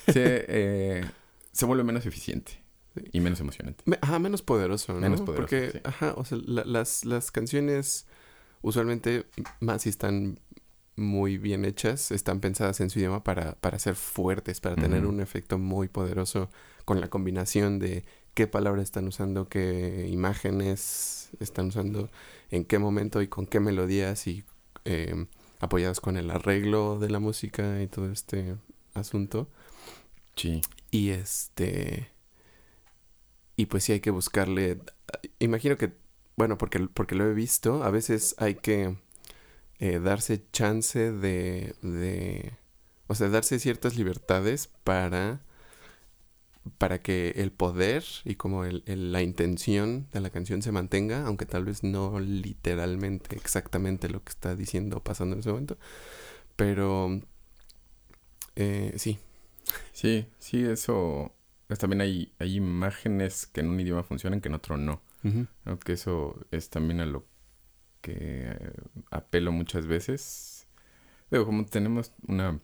[0.08, 1.06] Se, eh,
[1.54, 2.62] se vuelve menos eficiente
[3.14, 3.82] y menos emocionante.
[3.86, 5.00] Me- Ajá, menos poderoso, ¿no?
[5.00, 5.80] Menos poderoso, Porque, sí.
[5.86, 8.08] ajá, o sea, la- las, las canciones
[8.62, 9.26] usualmente,
[9.60, 10.40] más si están
[10.96, 15.22] muy bien hechas, están pensadas en su idioma para, para ser fuertes, para tener un
[15.22, 16.50] efecto muy poderoso
[16.86, 22.10] con la combinación de qué palabras están usando, qué imágenes están usando,
[22.52, 24.44] en qué momento y con qué melodías y
[24.86, 25.26] eh,
[25.60, 28.56] apoyadas con el arreglo de la música y todo este
[28.94, 29.48] asunto.
[30.36, 30.62] Sí.
[30.92, 32.10] Y este.
[33.56, 34.80] Y pues sí hay que buscarle.
[35.40, 35.94] Imagino que.
[36.40, 37.84] Bueno, porque, porque lo he visto.
[37.84, 38.98] A veces hay que
[39.80, 42.54] eh, darse chance de.
[43.08, 45.42] O sea, darse ciertas libertades para.
[46.78, 51.46] Para que el poder y como el- la intención de la canción se mantenga, aunque
[51.46, 55.78] tal vez no literalmente exactamente lo que está diciendo o pasando en ese momento.
[56.56, 57.22] Pero
[58.56, 59.20] eh, sí,
[59.94, 61.34] Sí, sí, eso.
[61.68, 65.02] pues, también hay, hay imágenes que en un idioma funcionan que en otro no.
[65.86, 67.26] Que eso es también a lo
[68.02, 68.74] que eh,
[69.12, 70.68] apelo muchas veces.
[71.32, 72.60] Digo, como tenemos una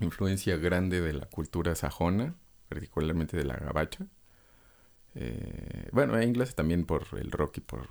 [0.00, 2.34] influencia grande de la cultura sajona,
[2.68, 4.06] particularmente de la gabacha.
[5.14, 7.88] eh, bueno, en inglés también por el rock y por-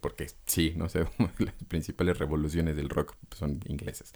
[0.00, 1.06] porque sí, no sé,
[1.38, 4.12] las principales revoluciones del rock son inglesas.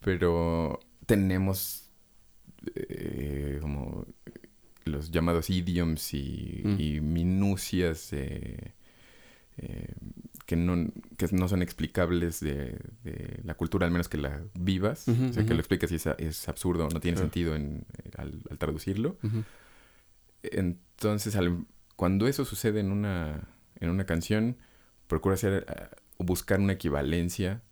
[0.00, 1.90] Pero tenemos
[2.76, 4.06] eh, como
[4.86, 6.80] los llamados idioms y, Mm.
[6.80, 8.72] y minucias eh,
[9.58, 9.94] eh,
[10.46, 15.08] que, no, que no son explicables de, de la cultura, al menos que la vivas.
[15.08, 15.54] Ujú, o sea, que ujú.
[15.54, 17.26] lo explicas y es, es absurdo, no tiene Claro.
[17.26, 17.84] sentido en,
[18.16, 19.18] al, al traducirlo.
[19.22, 19.44] Ujú.
[20.42, 21.64] Entonces, al-
[21.96, 23.48] cuando eso sucede en una,
[23.80, 24.56] en una canción,
[25.06, 27.62] procura hacer, ah, buscar una equivalencia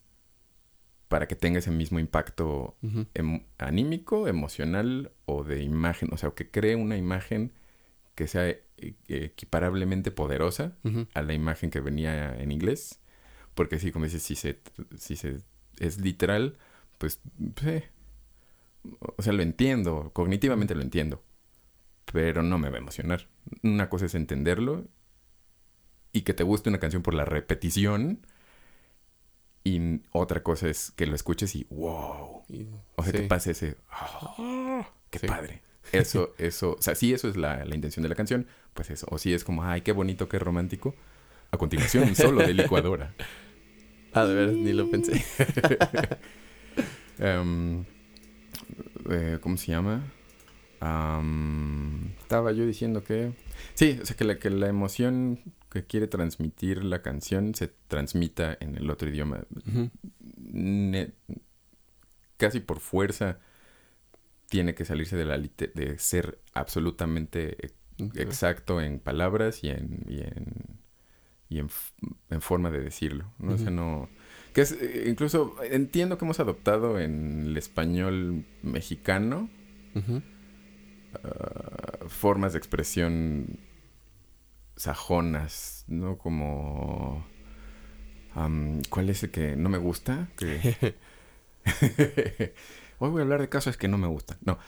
[1.08, 2.76] para que tenga ese mismo impacto
[3.14, 6.08] em- anímico, emocional o de imagen.
[6.12, 7.52] O sea, que cree una imagen
[8.14, 8.62] que sea eh,
[9.08, 10.76] equiparablemente poderosa
[11.14, 13.00] a la imagen que venía en inglés.
[13.54, 14.60] Porque sí, como dices, si se,
[14.96, 15.38] si se
[15.78, 16.56] es literal,
[16.98, 17.20] pues,
[17.54, 17.88] pues, eh,
[19.16, 21.22] o sea, lo entiendo, cognitivamente lo entiendo,
[22.12, 23.28] pero no me va a emocionar.
[23.62, 24.86] Una cosa es entenderlo
[26.12, 28.26] y que te guste una canción por la repetición
[29.64, 32.42] y otra cosa es que lo escuches y wow,
[32.96, 33.18] o sea, sí.
[33.18, 35.26] te pase ese, "Ah, qué Sí.
[35.26, 35.62] padre.
[35.92, 39.06] Eso, eso, o sea, si eso es la, la intención de la canción, pues eso.
[39.10, 40.94] O si es como, ay, qué bonito, qué romántico.
[41.50, 43.14] A continuación, un solo de licuadora.
[44.12, 45.24] Ah, de veras, ni lo pensé.
[47.18, 47.84] Em,
[49.10, 50.02] eh, ¿Cómo se llama?
[50.84, 53.32] Am, estaba yo diciendo que...
[53.74, 58.56] Sí, o sea, que la, que la emoción que quiere transmitir la canción se transmita
[58.60, 59.44] en el otro idioma.
[60.36, 61.12] Ne-
[62.36, 63.38] casi por fuerza
[64.48, 67.56] tiene que salirse de la lite- de ser absolutamente
[68.00, 68.16] Ok.
[68.16, 70.44] exacto en palabras y en y en,
[71.48, 71.92] y en, f-
[72.30, 74.08] en forma de decirlo no o sea no
[74.52, 79.48] que es eh, incluso entiendo que hemos adoptado en el español mexicano.
[81.22, 83.58] Ah, formas de expresión
[84.76, 87.24] sajonas no como
[88.90, 90.94] cuál es el que no me gusta que
[92.98, 94.58] hoy voy a hablar de casos que no me gustan no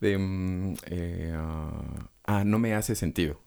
[0.00, 3.40] de mm, eh, ah, ah, no me hace sentido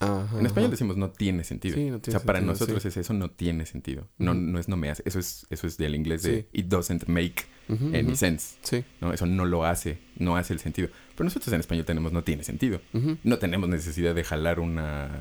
[0.00, 0.70] Ajá, en español ajá.
[0.70, 1.74] decimos no tiene sentido.
[1.74, 2.88] Sí, no o sea, para nosotros sí.
[2.88, 4.08] es eso no tiene sentido.
[4.16, 5.02] No, no es no me hace.
[5.04, 6.48] Eso es, eso es del inglés de Sí.
[6.54, 8.16] it doesn't make Any ujú.
[8.16, 8.56] sense.
[8.62, 8.84] Sí.
[9.00, 9.12] ¿no?
[9.12, 10.88] Eso no lo hace, no hace el sentido.
[11.14, 12.80] Pero nosotros en español tenemos no tiene sentido.
[13.24, 15.20] No tenemos necesidad de jalar una...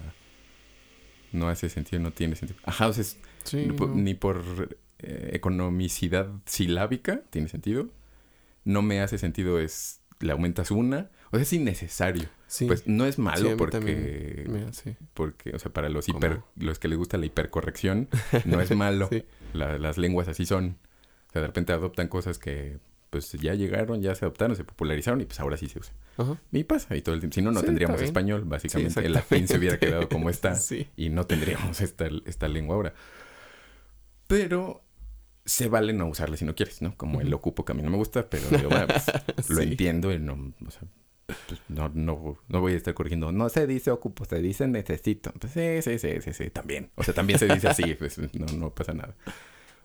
[1.31, 2.59] No hace sentido, no tiene sentido.
[2.65, 3.95] Ajá, o sea, es- Sí, ni por, no.
[3.95, 7.87] ni por, eh, economicidad silábica tiene sentido.
[8.65, 9.99] No me hace sentido es...
[10.19, 11.09] Le aumentas una.
[11.31, 12.27] O sea, es innecesario.
[12.47, 12.65] Sí.
[12.65, 13.79] Pues no es Sí, malo porque
[14.49, 14.97] me hace.
[15.13, 16.17] porque, o sea, para los ¿Cómo?
[16.17, 18.09] hiper, los que les gusta la hipercorrección,
[18.45, 19.07] no es malo.
[19.11, 19.23] Sí.
[19.53, 20.75] La- las lenguas así son.
[21.29, 22.79] O sea, de repente adoptan cosas que,
[23.11, 25.93] pues, ya llegaron, ya se adoptaron, se popularizaron y pues ahora sí se usa.
[26.17, 26.37] Ajá.
[26.51, 27.35] Y pasa, y todo el tiempo.
[27.35, 28.99] Si no, no Sí, tendríamos español, básicamente.
[29.01, 29.35] el exactamente.
[29.35, 30.87] latín se hubiera quedado como está Sí.
[30.95, 32.93] y no tendríamos esta, esta lengua ahora.
[34.27, 34.83] Pero
[35.45, 36.95] se vale no usarla si no quieres, ¿no?
[36.97, 38.87] Como el ocupo que a mí no me gusta, pero bueno,
[39.35, 39.63] pues, lo Sí.
[39.69, 40.81] entiendo y no, o sea,
[41.47, 43.31] pues, no, no, no voy a estar corrigiendo.
[43.31, 45.31] No se dice ocupo, se dice necesito.
[45.33, 46.91] Pues sí, sí, sí, sí, sí, también.
[46.95, 49.15] O sea, también se dice así, pues no, no pasa nada.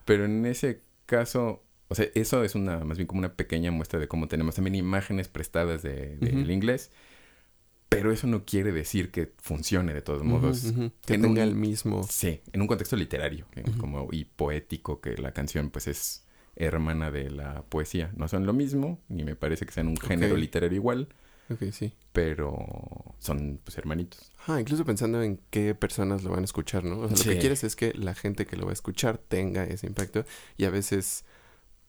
[0.05, 3.99] Pero en ese caso, o sea, eso es una, más bien como una pequeña muestra
[3.99, 6.51] de cómo tenemos también imágenes prestadas de- del Ujú.
[6.51, 6.91] inglés.
[7.89, 10.73] Pero eso no quiere decir que funcione de todos modos.
[11.05, 12.03] Que en tenga un- el mismo.
[12.09, 13.45] Sí, en un contexto literario,
[13.79, 18.11] como y poético, que la canción pues es hermana de la poesía.
[18.17, 21.09] No son lo mismo, ni me parece que sean un género literario igual,
[21.49, 21.93] Ok, sí.
[22.11, 22.55] pero
[23.19, 24.31] son pues hermanitos.
[24.47, 26.99] Ah, incluso pensando en qué personas lo van a escuchar, ¿no?
[27.01, 29.63] O sea, lo que quieres es que la gente que lo va a escuchar tenga
[29.65, 30.25] ese impacto
[30.57, 31.23] y a veces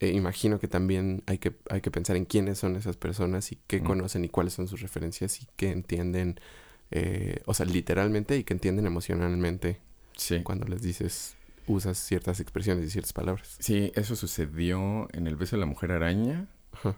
[0.01, 3.59] eh, imagino que también hay que, hay que pensar en quiénes son esas personas y
[3.67, 3.85] qué Mm.
[3.85, 6.39] conocen y cuáles son sus referencias y qué entienden,
[6.91, 9.81] eh, o sea, literalmente y que entienden emocionalmente
[10.17, 10.43] Sí.
[10.43, 11.35] cuando les dices,
[11.67, 13.57] usas ciertas expresiones y ciertas palabras.
[13.59, 16.47] Sí, eso sucedió en El beso de la mujer araña.
[16.73, 16.97] Ajá.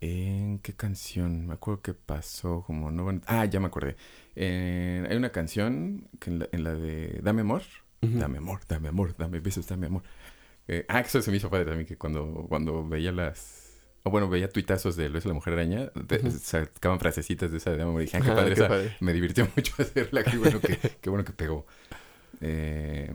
[0.00, 1.46] ¿En qué canción?
[1.46, 2.90] Me acuerdo que pasó como...
[2.92, 3.96] No, van- ah, ya me acordé.
[4.36, 7.62] Eh, hay una canción que en, la, en la de Dame amor.
[8.00, 10.04] Dame amor, dame amor, dame besos, dame amor.
[10.68, 13.66] Eh, ah, eso se me hizo padre también, que cuando, cuando veía las...
[14.04, 17.78] O bueno, veía tuitazos de Luis la Mujer Araña, de- sacaban frasecitas de esa de
[17.78, 18.68] Dame amor y dije, ah, qué Ah, padre qué esa.
[18.68, 18.96] padre.
[19.00, 21.66] Me divirtió mucho hacerla, qué bueno que, qué bueno que pegó.
[22.40, 23.12] Eh,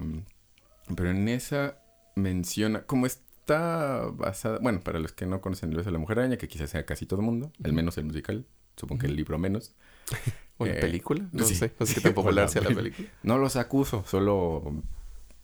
[0.96, 1.78] pero en esa
[2.15, 3.06] menciona, como
[3.43, 6.47] está basada, bueno, para los que no conocen El beso de la Mujer Araña, que
[6.47, 8.45] quizás sea casi todo el mundo, al menos el musical,
[8.77, 9.75] supongo que el libro menos.
[10.58, 11.27] ¿O la Eh, película?
[11.32, 11.56] No sí.
[11.56, 11.73] sé.
[11.79, 13.08] No sé qué Sí, tan popular sea la película.
[13.23, 14.73] No los acuso, solo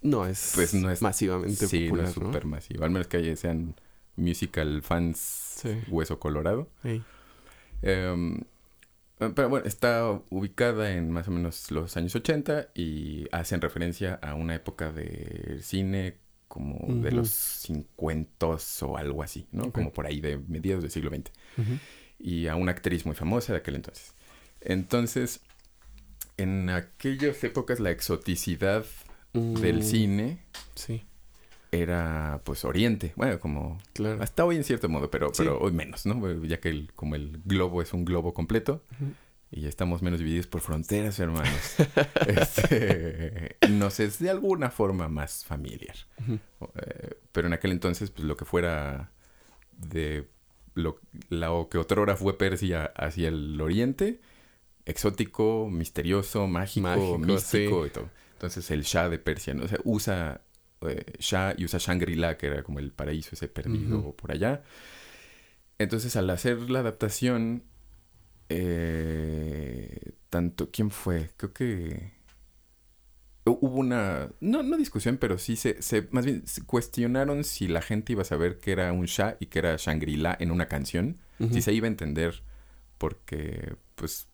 [0.02, 2.26] No es, Pues no es- masivamente sí, no es ¿no?
[2.28, 2.84] súper masivo.
[2.86, 3.76] Al menos que sean
[4.16, 5.18] musical fans
[5.62, 5.78] Sí.
[5.90, 6.70] hueso colorado.
[6.84, 7.04] Ey.
[7.82, 8.42] Em,
[9.18, 14.36] pero bueno, está ubicada en más o menos los años 80 y hacen referencia a
[14.36, 16.18] una época de cine
[16.50, 18.48] como de los 50
[18.82, 19.72] o algo así, ¿no?
[19.72, 21.32] Como por ahí de mediados del siglo XX.
[22.20, 24.14] Y a una actriz muy famosa de aquel entonces.
[24.60, 25.40] Entonces,
[26.36, 28.84] en aquellas épocas la exoticidad
[29.34, 30.40] del Mm, cine
[30.76, 31.04] Sí,
[31.72, 33.14] era pues Oriente.
[33.16, 34.22] Bueno, como claro.
[34.24, 35.44] hasta hoy en cierto modo, pero, Sí.
[35.44, 36.44] pero hoy menos, ¿no?
[36.44, 39.12] Ya que el, como el globo es un globo completo Ujú.
[39.52, 41.76] Y ya estamos menos divididos por fronteras, hermanos.
[42.28, 45.96] este, nos es de alguna forma más familiar.
[46.28, 49.12] Eh, pero en aquel entonces, pues lo que fuera
[49.72, 50.28] de
[50.76, 54.22] lo, lo que otrora fue Persia hacia el oriente,
[54.86, 57.88] exótico, misterioso, mágico, Mágico, místico sí.
[57.88, 58.10] y todo.
[58.34, 59.64] Entonces el Shah de Persia, ¿no?
[59.64, 60.42] O sea, usa
[60.82, 64.64] eh, Shah y usa Shangri-La, que era como el paraíso ese perdido por allá.
[65.78, 67.64] Entonces al hacer la adaptación,
[68.50, 71.32] eh, tanto, ¿quién fue?
[71.38, 72.14] Creo que
[73.46, 77.68] hu- hubo una, no, no discusión, pero sí se, se, más bien se cuestionaron si
[77.68, 80.68] la gente iba a saber que era un Shah y que era Shangri-La en una
[80.68, 81.18] canción,
[81.52, 82.44] si se iba a entender,
[82.98, 84.28] porque pues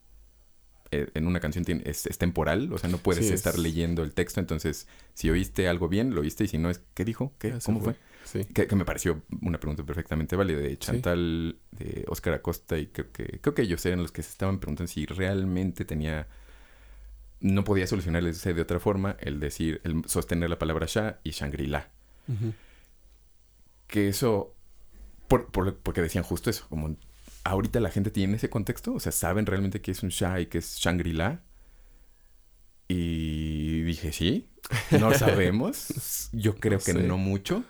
[0.90, 3.60] eh, en una canción tiene- es, es temporal, o sea, no puedes Sí, estar es-
[3.60, 7.04] leyendo el texto, entonces si oíste algo bien, lo oíste y si no es, ¿qué
[7.04, 7.32] dijo?
[7.38, 7.54] ¿Qué?
[7.64, 7.96] ¿Cómo fue?
[8.26, 8.44] Sí.
[8.44, 10.58] Que, que me pareció una pregunta perfectamente válida.
[10.58, 14.30] De Chantal, de Oscar Acosta y creo que creo que ellos eran los que se
[14.30, 16.26] estaban preguntando si realmente tenía
[17.40, 21.88] no podía solucionarse de otra forma el decir el sostener la palabra Shah y Shangri-La.
[23.86, 24.54] Que eso
[25.28, 26.96] por, por- porque decían justo eso como
[27.44, 30.46] ahorita la gente tiene ese contexto o sea saben realmente que es un Shah y
[30.46, 31.42] que es Shangri-La
[32.88, 34.48] y dije sí
[34.98, 37.02] no sabemos yo creo No que sé.
[37.02, 37.64] no mucho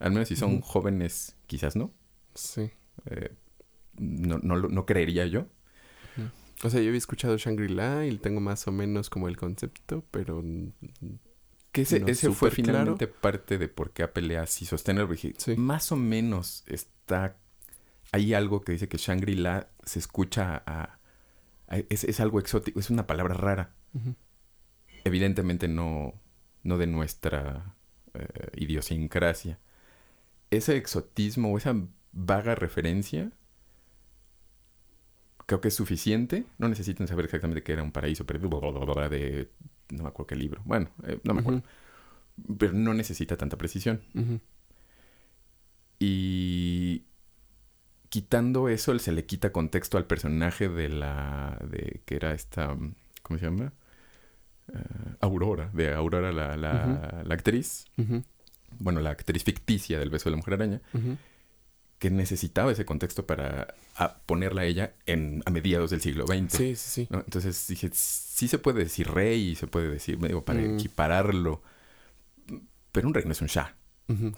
[0.00, 1.92] al menos si son jóvenes quizás no
[2.34, 2.70] Sí.
[3.06, 3.34] Eh,
[3.98, 5.46] no, no, no creería yo.
[6.62, 10.44] O sea, yo había escuchado Shangri-La y tengo más o menos como el concepto, pero...
[11.72, 12.54] Que ese, No ese fue claro.
[12.68, 15.06] finalmente parte de por qué Apple así sostener.
[15.38, 15.56] Sí.
[15.56, 17.38] más o menos está...
[18.12, 20.98] Hay algo que dice que Shangri-La se escucha a...
[21.68, 23.74] a- es, es algo exótico, es una palabra rara.
[25.04, 26.12] Evidentemente no,
[26.62, 27.74] no de nuestra
[28.14, 29.58] eh, idiosincrasia.
[30.50, 31.74] Ese exotismo o esa
[32.12, 33.30] vaga referencia
[35.50, 36.44] creo que es suficiente.
[36.58, 39.50] No necesitan saber exactamente qué era un paraíso perdido bla, bla, bla, bla, de
[39.90, 40.62] no me acuerdo qué libro.
[40.64, 41.62] Bueno, eh, no me acuerdo.
[42.56, 44.00] Pero no necesita tanta precisión.
[45.98, 47.02] Y
[48.08, 51.58] quitando eso, se le quita contexto al personaje de la.
[51.68, 52.76] de que era esta.
[53.22, 53.72] ¿Cómo se llama?
[54.72, 57.86] Eh, Aurora, de Aurora la, la, la actriz.
[58.78, 60.80] Bueno, la actriz ficticia del beso de la mujer araña.
[61.98, 66.50] Que necesitaba ese contexto para a- ponerla a ella en, a mediados del siglo XX.
[66.56, 67.08] Sí, sí, sí.
[67.10, 67.18] ¿no?
[67.18, 70.74] Entonces dije, sí se puede decir rey, se puede decir, digo, para Mm.
[70.76, 71.62] equipararlo.
[72.92, 73.76] Pero un rey no es un shah.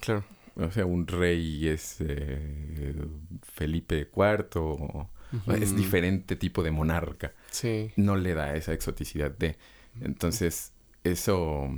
[0.01, 0.25] Claro.
[0.57, 2.95] O sea, un rey es eh,
[3.42, 4.49] Felipe IV.
[4.57, 5.11] o-
[5.47, 7.33] Es diferente tipo de monarca.
[7.51, 7.90] Sí.
[7.97, 9.57] No le da esa exoticidad de.
[10.03, 10.73] Entonces,
[11.05, 11.71] eso.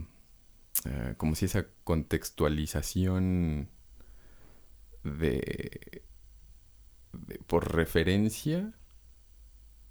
[0.84, 3.68] Eh, como si esa contextualización
[5.02, 6.02] de,
[7.12, 8.72] de- por referencia.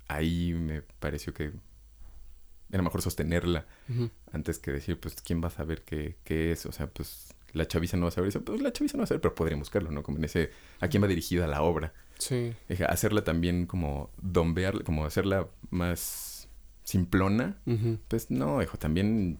[0.07, 1.53] Ahí me pareció que
[2.71, 3.65] era mejor sostenerla
[4.31, 6.65] antes que decir, pues, ¿quién va a saber qué, qué es?
[6.65, 8.43] O sea, pues, la chaviza no va a saber eso.
[8.43, 10.03] Pues la chaviza no va a saber, pero podrían buscarlo, ¿no?
[10.03, 10.51] Como en ese...
[10.79, 11.93] ¿A quién va dirigida la obra?
[12.17, 12.53] Sí.
[12.67, 16.47] Eje, Hacerla también como dombear, como hacerla más
[16.83, 17.57] simplona.
[18.07, 19.37] Pues no, hijo, también...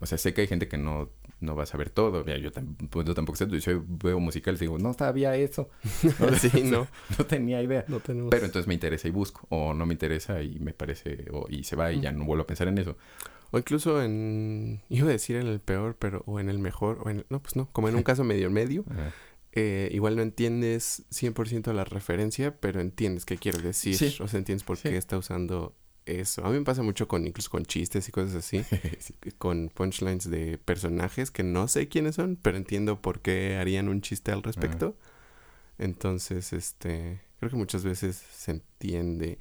[0.00, 1.10] O sea, sé que hay gente que no,
[1.40, 2.24] no va a saber todo.
[2.24, 3.46] Mira, yo, tam- pues, yo tampoco sé.
[3.60, 5.68] Yo veo musicales y digo, no sabía eso.
[6.18, 6.86] No, Sí, no.
[7.18, 7.84] no tenía idea.
[7.88, 8.30] No tenemos...
[8.30, 9.46] Pero entonces me interesa y busco.
[9.50, 11.26] O no me interesa y me parece...
[11.32, 12.96] O, y se va y ya no vuelvo a pensar en eso.
[13.50, 14.80] O incluso en...
[14.88, 16.22] Iba a decir en el peor, pero...
[16.26, 17.26] O en el mejor, o en...
[17.28, 17.68] No, pues no.
[17.72, 18.84] Como en un caso medio medio.
[18.90, 19.12] Ajá.
[19.52, 23.96] eh, igual no entiendes 100% la referencia, pero entiendes qué quiere decir.
[23.96, 24.16] Sí.
[24.22, 24.88] O sea, entiendes por Sí.
[24.88, 25.74] qué está usando
[26.18, 26.44] eso.
[26.44, 28.64] A mí me pasa mucho con incluso con chistes y cosas así.
[28.98, 29.14] Sí.
[29.38, 34.00] con punchlines de personajes que no sé quiénes son, pero entiendo por qué harían un
[34.00, 34.96] chiste al respecto.
[35.78, 39.38] Entonces, este, creo que muchas veces se entiende.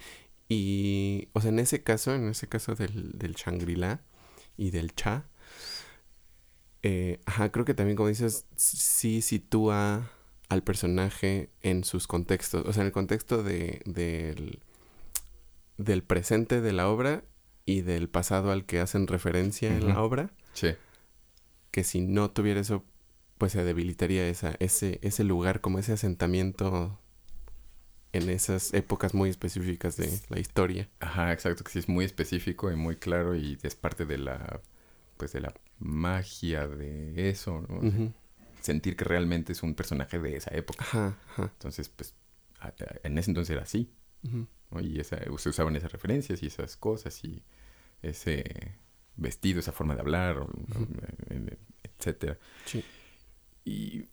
[0.47, 4.01] Y, o sea, en ese caso, en ese caso del, del Shangri-La
[4.57, 5.25] y del Cha,
[6.81, 10.11] eh, ajá, creo que también, como dices, sí sitúa
[10.47, 14.59] al personaje en sus contextos, o sea, en el contexto de, del,
[15.79, 17.23] del presente de la obra
[17.65, 20.69] y del pasado al que hacen referencia en la obra, Sí.
[21.71, 22.83] que si no tuviera eso,
[23.37, 26.99] pues se debilitaría esa, ese, ese lugar, como ese asentamiento
[28.11, 30.89] en esas épocas muy específicas de la historia.
[30.99, 34.61] Ajá, exacto, que sí es muy específico y muy claro y es parte de la,
[35.17, 38.11] pues de la magia de eso, ¿no?
[38.61, 40.83] Sentir que realmente es un personaje de esa época.
[40.83, 41.43] Ajá, ajá.
[41.53, 42.13] Entonces, pues,
[43.03, 43.89] en ese entonces era así.
[44.71, 44.79] ¿No?
[44.81, 47.43] Y esa, se usaban esas referencias y esas cosas y
[48.01, 48.73] ese
[49.15, 50.49] vestido, esa forma de hablar, o-
[51.29, 52.37] eh, etcétera.
[52.65, 52.83] Sí.
[53.65, 54.05] Y...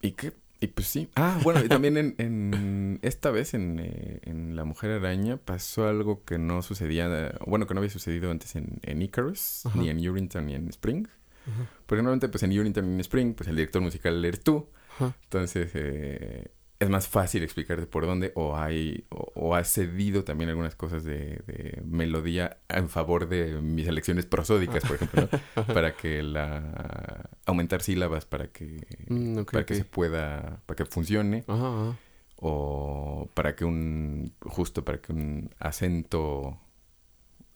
[0.00, 0.32] ¿Y qué?
[0.60, 1.08] Y pues sí.
[1.14, 5.86] Ah, bueno, y también en, en esta vez en, eh, en La Mujer Araña pasó
[5.86, 9.78] algo que no sucedía, bueno, que no había sucedido antes en, en Icarus, Ajá.
[9.78, 11.06] ni en Urinetown, ni en Spring.
[11.46, 11.70] Ajá.
[11.86, 14.68] Porque normalmente pues en Urinetown y en Spring, pues el director musical eres tú.
[14.96, 15.16] Ajá.
[15.24, 20.50] Entonces eh, es más fácil explicarte por dónde o hay o, o has cedido también
[20.50, 25.66] algunas cosas de, de melodía en favor de mis elecciones prosódicas, por ejemplo, ¿no?
[25.74, 31.44] para que la aumentar sílabas para que Mm, para que se pueda para que funcione.
[31.48, 31.96] Ajá, ajá.
[32.36, 36.60] o para que un justo para que un acento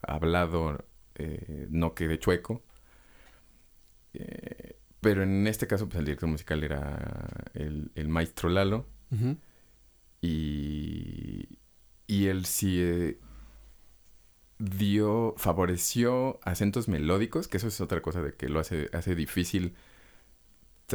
[0.02, 2.62] hablado eh, no quede chueco.
[4.14, 8.86] Eh, pero en este caso pues el director musical era el, el maestro Lalo
[10.20, 11.48] Y,
[12.06, 13.18] y él sí eh,
[14.58, 19.74] dio, favoreció acentos melódicos, que eso es otra cosa de que lo hace, hace difícil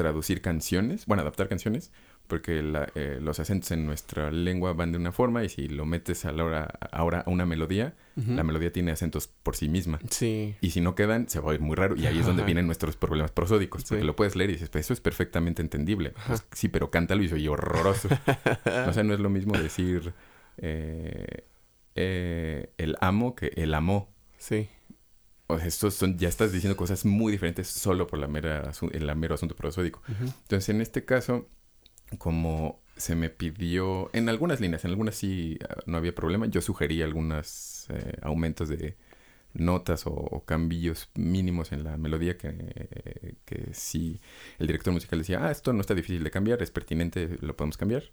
[0.02, 1.92] traducir canciones, bueno, adaptar canciones,
[2.28, 5.86] porque la- eh, los acentos en nuestra lengua van de una forma y si lo
[5.86, 10.00] metes a la hora, ahora a una melodía, la melodía tiene acentos por sí misma.
[10.10, 10.56] Sí.
[10.62, 11.96] Y si no quedan, se va a oír muy raro.
[11.96, 12.48] Y ahí es donde Ajá.
[12.48, 13.84] vienen nuestros problemas prosódicos.
[13.84, 14.08] Porque Sí.
[14.08, 16.14] lo puedes leer y dices, pues eso es perfectamente entendible.
[16.28, 18.10] Pues, sí, pero cántalo y se oye horroroso.
[18.88, 20.14] o sea, no es lo mismo decir
[20.58, 21.46] eh,
[21.96, 24.10] eh, el amo que el amó.
[24.38, 24.68] Sí.
[25.48, 29.16] O sea, estos son, ya estás diciendo cosas muy diferentes solo por la mera el
[29.16, 30.02] mero asunto prosódico.
[30.20, 31.48] Entonces, en este caso,
[32.18, 36.62] como se me pidió, en algunas líneas, en algunas sí ah, no había problema, yo
[36.62, 37.88] sugerí algunos
[38.22, 38.96] aumentos de
[39.54, 44.20] notas o, o cambios mínimos en la melodía que, que sí
[44.60, 47.78] el director musical decía, ah, esto no está difícil de cambiar, es pertinente, lo podemos
[47.78, 48.04] cambiar.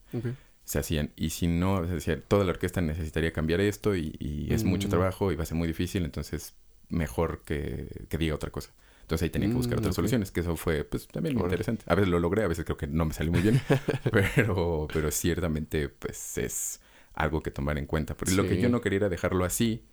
[0.65, 1.11] Se hacían.
[1.17, 4.89] Y si no, se decía, toda la orquesta necesitaría cambiar esto y, y es mucho
[4.89, 4.91] Mm.
[4.91, 6.55] trabajo y va a ser muy difícil, entonces
[6.89, 8.73] mejor que, que diga otra cosa.
[9.03, 11.85] Entonces ahí tenía que buscar Mm, otras soluciones, que eso fue pues también muy interesante.
[11.87, 13.61] A veces lo logré, a veces creo que no me salió muy bien,
[14.11, 16.81] pero, pero ciertamente pues es
[17.15, 18.17] algo que tomar en cuenta.
[18.17, 19.85] Porque lo que yo no quería era dejarlo así,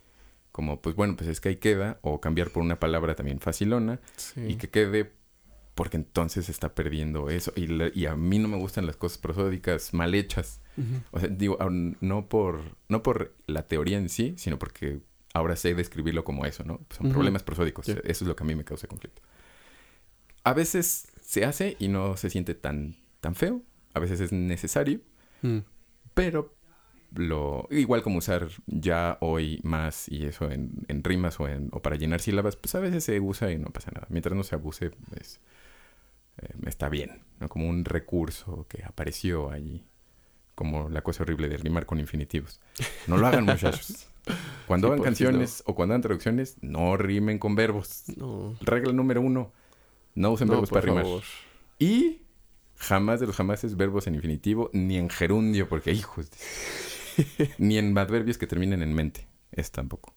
[0.50, 4.00] como pues bueno, pues es que ahí queda, o cambiar por una palabra también facilona
[4.16, 4.40] Sí.
[4.48, 5.12] y que quede
[5.74, 7.52] porque entonces se está perdiendo eso.
[7.56, 10.60] Y, la- y a mí no me gustan las cosas prosódicas mal hechas.
[11.10, 11.58] O sea, digo,
[12.00, 15.00] no por, no por la teoría en sí, sino porque
[15.34, 16.80] ahora sé describirlo como eso, ¿no?
[16.90, 17.88] Son problemas prosódicos.
[17.88, 19.22] Eso es lo que a mí me causa conflicto.
[20.44, 23.62] A veces se hace y no se siente tan, tan feo.
[23.94, 25.00] A veces es necesario,
[25.42, 25.58] Mm.
[26.14, 26.54] pero
[27.14, 31.82] lo igual como usar ya, hoy, más y eso en, en rimas o, en, o
[31.82, 34.06] para llenar sílabas, pues a veces se usa y no pasa nada.
[34.08, 35.40] Mientras no se abuse, pues
[36.38, 37.48] eh, está bien, ¿no?
[37.48, 39.84] Como un recurso que apareció allí.
[40.54, 42.60] Como la cosa horrible de rimar con infinitivos.
[43.06, 44.08] No lo hagan, muchachos.
[44.66, 48.04] Cuando Sí, hagan canciones o cuando hagan traducciones, no rimen con verbos.
[48.16, 48.56] No.
[48.60, 49.52] Regla número uno,
[50.14, 51.02] no usen verbos para rimar.
[51.04, 51.22] favor.
[51.78, 52.22] Y
[52.76, 56.30] jamás de los jamases verbos en infinitivo, ni en gerundio, porque hijos.
[56.30, 59.26] de- ni en adverbios que terminen en mente.
[59.50, 60.14] Es tampoco.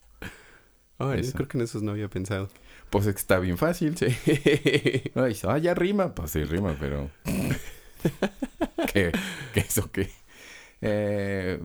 [0.98, 1.32] Ay, Eso.
[1.34, 2.48] creo que en esos no había pensado.
[2.88, 3.96] Pues es que está bien fácil.
[3.98, 4.06] Sí.
[5.14, 6.14] No, dice, ah, ya rima.
[6.14, 7.10] Pues sí, rima, pero...
[8.92, 9.12] ¿Qué?
[9.52, 10.08] ¿Qué eso qué?
[10.80, 11.60] Eh,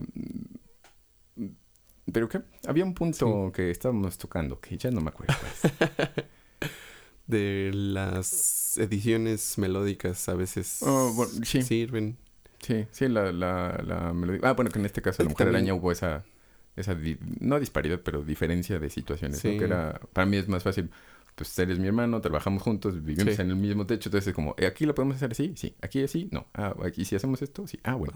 [2.12, 2.40] ¿Pero qué?
[2.66, 5.34] Había un punto que estábamos tocando, que ya no me acuerdo.
[7.26, 11.62] de las ediciones melódicas a veces Oh, bueno, sí.
[11.62, 12.16] sirven.
[12.60, 14.40] Sí, sí, la, la, la melodía.
[14.44, 16.24] Ah, bueno, que en este caso la Es Mujer también- Araña hubo esa,
[16.76, 19.40] esa di- no disparidad, pero diferencia de situaciones.
[19.40, 20.90] Que era, para mí es más fácil,
[21.34, 23.42] pues eres mi hermano, trabajamos juntos, vivimos Sí.
[23.42, 25.52] en el mismo techo, entonces es como, ¿eh, ¿aquí lo podemos hacer así?
[25.56, 26.46] Sí, aquí así, no.
[26.54, 27.80] Ah, aquí si hacemos esto, sí.
[27.82, 28.14] Ah, bueno.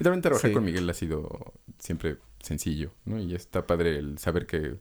[0.00, 0.54] Y también trabajar Sí.
[0.54, 3.18] con Miguel ha sido siempre sencillo, ¿no?
[3.18, 4.76] Y está padre el saber que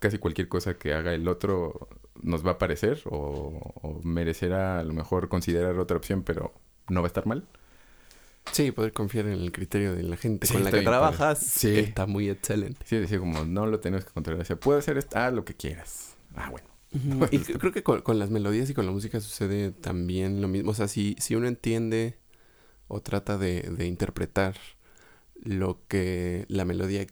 [0.00, 1.88] casi cualquier cosa que haga el otro
[2.22, 6.52] nos va a parecer o, o merecerá a lo mejor considerar otra opción, pero
[6.88, 7.46] no va a estar mal.
[8.52, 11.78] Sí, poder confiar en el criterio de la gente Sí, con la que trabajas Sí.
[11.78, 12.84] está muy excelente.
[12.84, 14.42] Sí, decía como, no lo tenemos que controlar.
[14.42, 16.16] O sea, puedo hacer esto, ah, lo que quieras.
[16.36, 16.66] Ah, bueno.
[17.32, 20.70] Y creo que con, con las melodías y con la música sucede también lo mismo.
[20.70, 22.18] O sea, si, si uno entiende
[22.88, 24.56] o trata de, de interpretar
[25.42, 27.06] lo que la melodía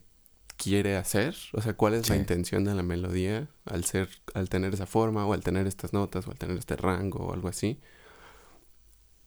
[0.57, 4.75] quiere hacer, o sea, cuál es la intención de la melodía al ser, al tener
[4.75, 7.81] esa forma o al tener estas notas o al tener este rango o algo así,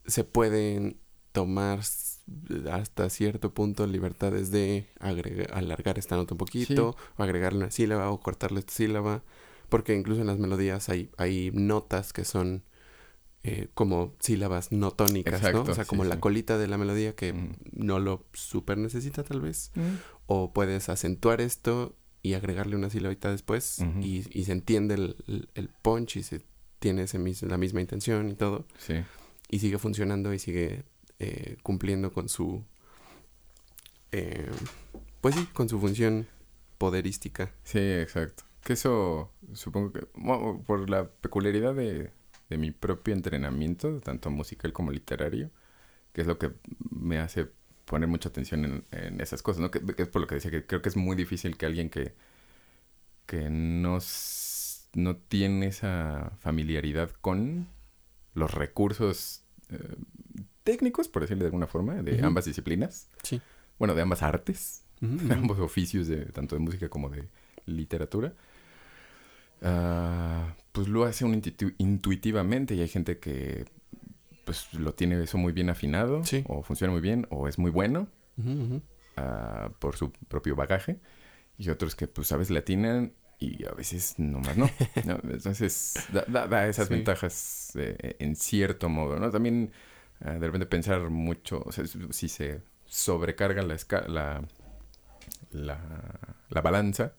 [0.05, 0.97] se pueden
[1.33, 1.81] tomar
[2.71, 8.09] hasta cierto punto libertades de agregar, alargar esta nota un poquito, o agregarle una sílaba
[8.09, 9.23] o cortarle esta sílaba,
[9.67, 12.63] porque incluso en las melodías hay, hay notas que son
[13.47, 15.61] eh, como sílabas no tónicas, ¿no?
[15.61, 17.51] O sea, sí, como la colita de la melodía que Mm.
[17.73, 19.71] no lo super necesita tal vez,
[20.25, 25.49] o puedes acentuar esto y agregarle una sílabita después y, y se entiende el, el-
[25.53, 26.41] el punch y se
[26.79, 28.95] tiene ese mis- la misma intención y todo Sí.
[29.49, 30.83] y sigue funcionando y sigue
[31.19, 32.63] eh, cumpliendo con su
[34.11, 34.49] eh,
[35.21, 36.27] pues sí con su función
[36.77, 38.43] poderística Sí, exacto.
[38.63, 42.11] Que eso, supongo que, bueno, por la peculiaridad de,
[42.49, 45.51] de mi propio entrenamiento, tanto musical como literario,
[46.13, 46.51] que es lo que
[46.89, 47.47] me hace
[47.85, 49.71] poner mucha atención en, en esas cosas, ¿no?
[49.71, 51.89] Que, que es por lo que decía que creo que es muy difícil que alguien
[51.89, 52.13] que,
[53.25, 53.99] que no,
[54.93, 57.67] no tiene esa familiaridad con
[58.33, 59.95] los recursos eh,
[60.63, 63.09] técnicos, por decirlo de alguna forma, de ambas disciplinas.
[63.23, 63.41] Sí.
[63.77, 65.31] Bueno, de ambas artes ujú.
[65.33, 67.27] ambos oficios de tanto de música como de
[67.65, 68.33] literatura
[69.61, 71.41] ah, pues lo hace un
[71.79, 73.65] intuitivamente y hay gente que
[74.45, 76.43] pues lo tiene eso muy bien afinado Sí.
[76.47, 78.07] o funciona muy bien o es muy bueno
[79.17, 80.99] ah, por su propio bagaje
[81.57, 84.69] y otros que pues a veces le atinan y a veces nomás no,
[85.05, 85.19] ¿no?
[85.31, 86.93] entonces da, da- da esas Sí.
[86.93, 89.71] ventajas eh, en cierto modo no también
[90.19, 94.43] ah, de repente pensar mucho o sea si- se sobrecarga la la,
[95.51, 95.79] la
[96.49, 97.13] la balanza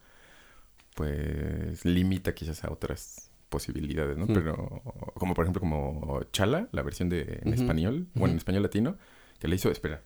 [0.94, 4.26] pues limita quizás a otras posibilidades, ¿no?
[4.26, 4.34] Mm.
[4.34, 4.82] Pero
[5.14, 8.96] como por ejemplo como Chala, la versión de en español, bueno, en español latino,
[9.38, 10.02] que le hizo, espera,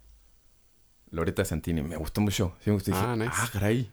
[1.10, 2.54] Loreta Santini, me gustó mucho.
[2.60, 2.92] Sí, me gustó.
[2.94, 3.32] Ah, ah, nice.
[3.52, 3.90] caray.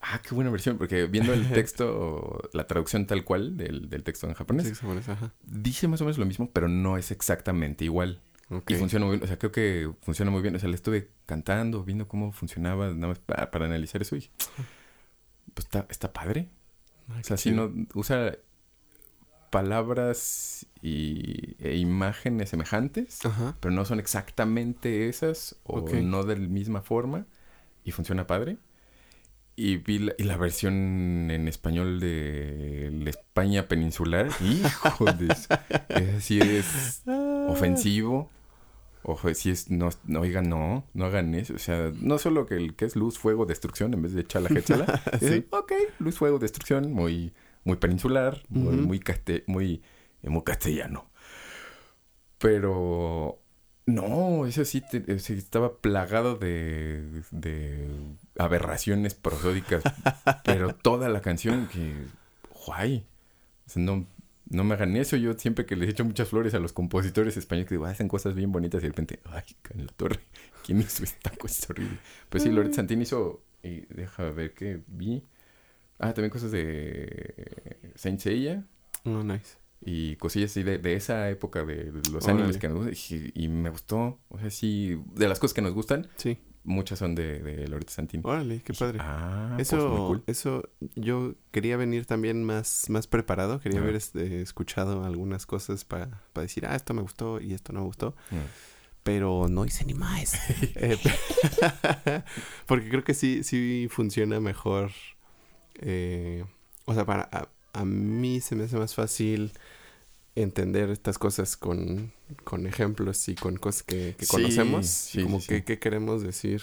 [0.00, 4.26] Ah, qué buena versión, porque viendo el texto, la traducción tal cual del, del texto
[4.26, 5.32] en japonés, Sí, japonés, ajá.
[5.42, 8.20] dice más o menos lo mismo, pero no es exactamente igual.
[8.50, 8.70] Ok.
[8.70, 10.56] Y funciona muy bien, o sea, creo que funciona muy bien.
[10.56, 14.30] O sea, le estuve cantando, viendo cómo funcionaba, nada más para, para analizar eso y
[15.52, 16.48] pues está, está padre.
[17.10, 18.36] Ay, O sea, si no usa
[19.50, 23.56] palabras y, e imágenes semejantes, Ajá.
[23.60, 27.26] pero no son exactamente esas o no de la misma forma
[27.84, 28.58] y funciona padre.
[29.56, 34.28] Y vi la, y la versión en español de la España peninsular.
[34.40, 35.34] Hijo de...
[35.88, 37.02] Ese sí es
[37.48, 38.30] ofensivo.
[39.02, 39.68] Ojo, si es...
[39.68, 40.84] No, no, oigan, no.
[40.94, 41.54] No hagan eso.
[41.54, 44.48] O sea, no solo que el que es luz, fuego, destrucción en vez de chala,
[44.62, 45.02] chala.
[45.20, 45.44] Sí.
[45.50, 46.92] Ok, luz, fuego, destrucción.
[46.92, 47.32] Muy,
[47.68, 48.42] muy peninsular.
[48.48, 49.00] Muy,
[49.46, 49.82] muy,
[50.22, 51.08] eh, muy castellano.
[52.38, 53.38] Pero...
[53.86, 57.88] No, eso sí, te- eh, estaba plagado de, de
[58.38, 59.82] aberraciones prosódicas.
[60.44, 61.94] pero toda la canción que...
[62.66, 63.06] Guay.
[63.66, 64.06] O sea, no,
[64.50, 65.16] no me hagan eso.
[65.16, 68.08] Yo siempre que les echo muchas flores a los compositores españoles que digo, "Ah, hacen
[68.08, 70.20] cosas bien bonitas y de repente, ay, en la torre,
[70.66, 71.98] ¿quién hizo esta cosa horrible?
[72.28, 75.22] Pues sí, Loret Santini hizo, y deja ver qué vi.
[75.98, 78.64] Ah, también cosas de Saint Seiya
[79.04, 79.56] Oh, nice.
[79.80, 82.40] y cosillas así de, de esa época de, de los Órale.
[82.40, 83.18] animes que nos gustan.
[83.34, 86.38] Y, y me gustó, o sea, sí, de las cosas que nos gustan, Sí.
[86.64, 88.22] muchas son de, de Loret Santini.
[88.26, 88.98] Órale, qué padre.
[89.00, 90.24] Ah, pues Eso, muy cool.
[90.26, 96.20] eso, yo quería venir también más, más preparado, quería haber este, escuchado algunas cosas para
[96.34, 98.14] decir, ah, esto me gustó y esto no me gustó,
[99.04, 100.34] pero no hice ni más.
[100.76, 100.96] Eh,
[102.66, 104.90] porque creo que sí, sí funciona mejor
[105.78, 106.44] Eh,
[106.86, 109.52] o sea, para a, a mí se me hace más fácil
[110.34, 112.12] entender estas cosas con,
[112.44, 114.86] con ejemplos y con cosas que, que Sí, conocemos.
[114.86, 116.62] sí, como sí, que qué queremos decir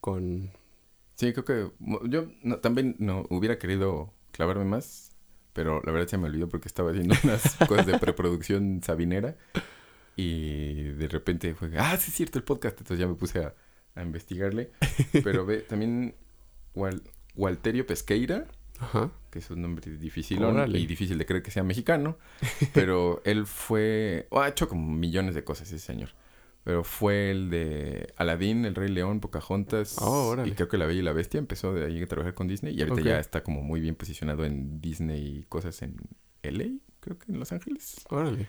[0.00, 0.50] con...
[1.16, 1.70] Sí, creo que
[2.08, 5.12] yo no- también no hubiera querido clavarme más,
[5.52, 9.36] pero la verdad se me olvidó porque estaba haciendo unas cosas de preproducción sabinera
[10.16, 13.54] y de repente fue, ah, sí es cierto el podcast, entonces ya me puse a,
[13.94, 14.70] a investigarle,
[15.24, 16.14] pero ve, también
[16.74, 17.02] Wal-
[17.36, 18.46] Walterio Pesqueira,
[18.78, 19.10] Ajá.
[19.30, 20.78] que es un nombre difícil Órale.
[20.78, 22.18] y difícil de creer que sea mexicano,
[22.74, 26.10] pero él fue, oh, ha hecho como millones de cosas ese señor.
[26.64, 31.00] Pero fue el de Aladdin, El Rey León, Pocahontas Oh, y creo que La Bella
[31.00, 31.36] y la Bestia.
[31.36, 34.46] Empezó de ahí a trabajar con Disney y ahorita ya está como muy bien posicionado
[34.46, 35.96] en Disney y cosas en
[36.42, 37.96] LA, creo que en Los Ángeles.
[38.08, 38.46] Órale.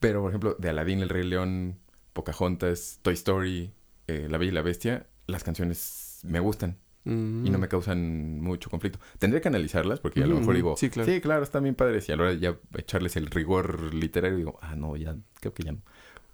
[0.00, 1.78] Pero, por ejemplo, de Aladdin, El Rey León,
[2.12, 3.72] Pocahontas, Toy Story,
[4.06, 8.70] eh, La Bella y la Bestia, las canciones me gustan y no me causan mucho
[8.70, 9.00] conflicto.
[9.18, 10.54] Tendría que analizarlas porque a lo mejor ujú.
[10.54, 11.10] digo, Sí, claro.
[11.10, 12.08] sí, claro, están bien padres.
[12.08, 15.52] Y a la hora de ya echarles el rigor literario digo, ah, no, ya, creo
[15.52, 15.80] que ya no.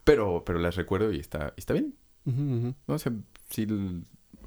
[0.05, 1.95] Pero, pero las recuerdo y está, está bien.
[2.25, 3.13] No o sea,
[3.49, 3.67] sí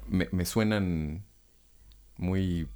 [0.06, 1.24] me, me suenan
[2.16, 2.68] muy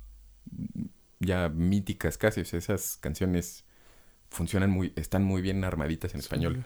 [1.20, 2.40] ya míticas casi.
[2.40, 3.64] O sea, esas canciones
[4.30, 6.64] funcionan muy, están muy bien armaditas en español.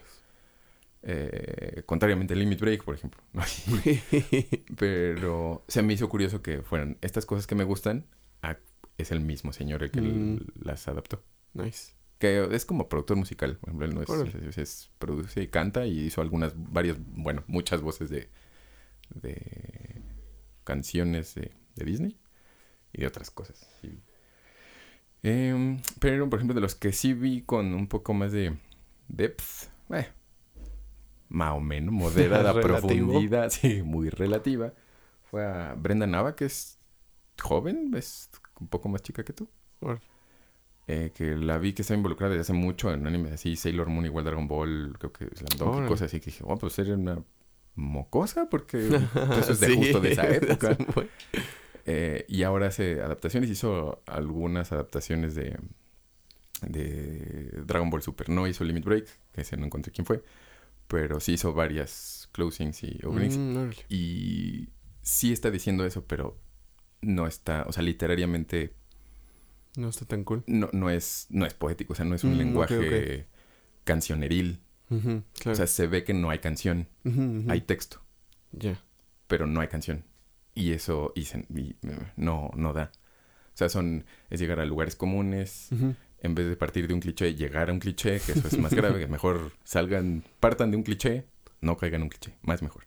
[1.03, 3.22] Eh, contrariamente a Limit Break, por ejemplo.
[3.32, 3.42] ¿no?
[4.76, 8.07] Pero se me hizo curioso que fueran estas cosas que me gustan.
[8.98, 10.40] es el mismo señor el que Mm.
[10.62, 11.22] las adaptó.
[11.55, 11.94] nice.
[12.18, 13.57] Que es como productor musical.
[13.57, 17.42] Por ejemplo, él no es, es- es- produce y canta y hizo algunas, varias, bueno,
[17.46, 18.28] muchas voces de,
[19.14, 20.03] de
[20.64, 22.18] canciones de, de Disney
[22.92, 23.66] y de otras cosas.
[23.80, 23.98] sí.
[25.22, 28.57] Em, pero, por ejemplo, de los que sí vi con un poco más de
[29.09, 29.42] depth,
[29.94, 30.09] eh,
[31.31, 34.74] más o menos, moderada profundidad, sí, muy relativa,
[35.31, 36.78] fue a Brenda Nava, que es
[37.41, 38.28] joven, es
[38.61, 39.49] un poco más chica que tú.
[40.87, 44.05] Eh, que la vi que está involucrada desde hace mucho en animes así, Sailor Moon,
[44.05, 46.95] igual Dragon Ball, creo que Slam Dunk y cosas así, que dije, oh, pues era
[46.95, 47.22] una
[47.76, 48.89] mocosa, porque
[49.39, 50.76] eso es de Sí, justo de esa época.
[51.87, 55.59] Eh, y ahora hace adaptaciones, hizo algunas adaptaciones de,
[56.62, 58.28] de Dragon Ball Super.
[58.28, 60.22] No hizo Limit Break, que ese no encontré quién fue,
[60.91, 63.38] pero sí hizo varias closings y openings.
[63.38, 63.70] Mm.
[63.88, 64.68] Y
[65.03, 66.36] sí está diciendo eso, pero
[67.01, 68.74] no está, o sea, literariamente
[69.76, 70.43] No está tan cool.
[70.49, 73.26] no, no es, no es poético, o sea, no es un Mm, lenguaje
[73.84, 74.61] cancioneril.
[74.88, 75.22] Claro.
[75.47, 76.88] O sea, se ve que no hay canción,
[77.49, 78.03] hay texto,
[78.51, 78.82] Ya.
[79.28, 80.05] pero no hay canción.
[80.55, 81.76] Y eso y se- y,
[82.16, 82.91] no, no da.
[83.55, 85.68] O sea, son, es llegar a lugares comunes.
[86.23, 88.75] En vez de partir de un cliché, llegar a un cliché, que eso es más
[88.75, 91.25] grave, que mejor salgan, partan de un cliché,
[91.61, 92.85] no caigan en un cliché, más mejor.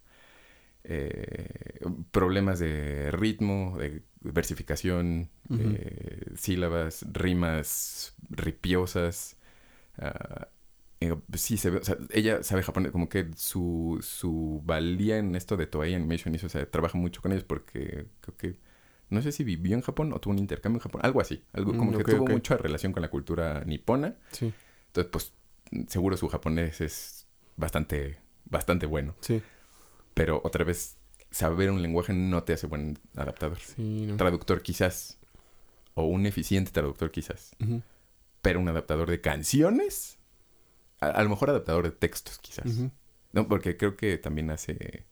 [0.86, 1.80] Eh,
[2.12, 5.62] problemas de ritmo, de versificación, Ujú.
[5.64, 9.38] eh, sílabas, rimas ripiosas.
[11.00, 15.36] eh, sí, se ve, o sea, ella sabe japonés, como que su, su valía en
[15.36, 18.60] esto de Toei Animation, y eso, o sea, trabaja mucho con ellos porque creo que,
[19.14, 21.72] no sé si vivió en Japón o tuvo un intercambio en Japón, algo así, algo
[21.78, 24.54] como Mm, que ok, tuvo mucha relación con la cultura nipona, Sí.
[24.88, 25.34] entonces pues
[25.88, 29.42] seguro su japonés es bastante, bastante bueno, Sí.
[30.14, 30.98] pero otra vez,
[31.32, 33.58] saber un lenguaje no te hace buen adaptador.
[33.60, 34.18] Sí, no.
[34.18, 35.18] Traductor quizás,
[35.96, 37.56] o un eficiente traductor quizás,
[38.42, 40.18] pero un adaptador de canciones,
[41.00, 42.72] a, a lo mejor adaptador de textos quizás.
[43.32, 45.06] No, porque creo que también hace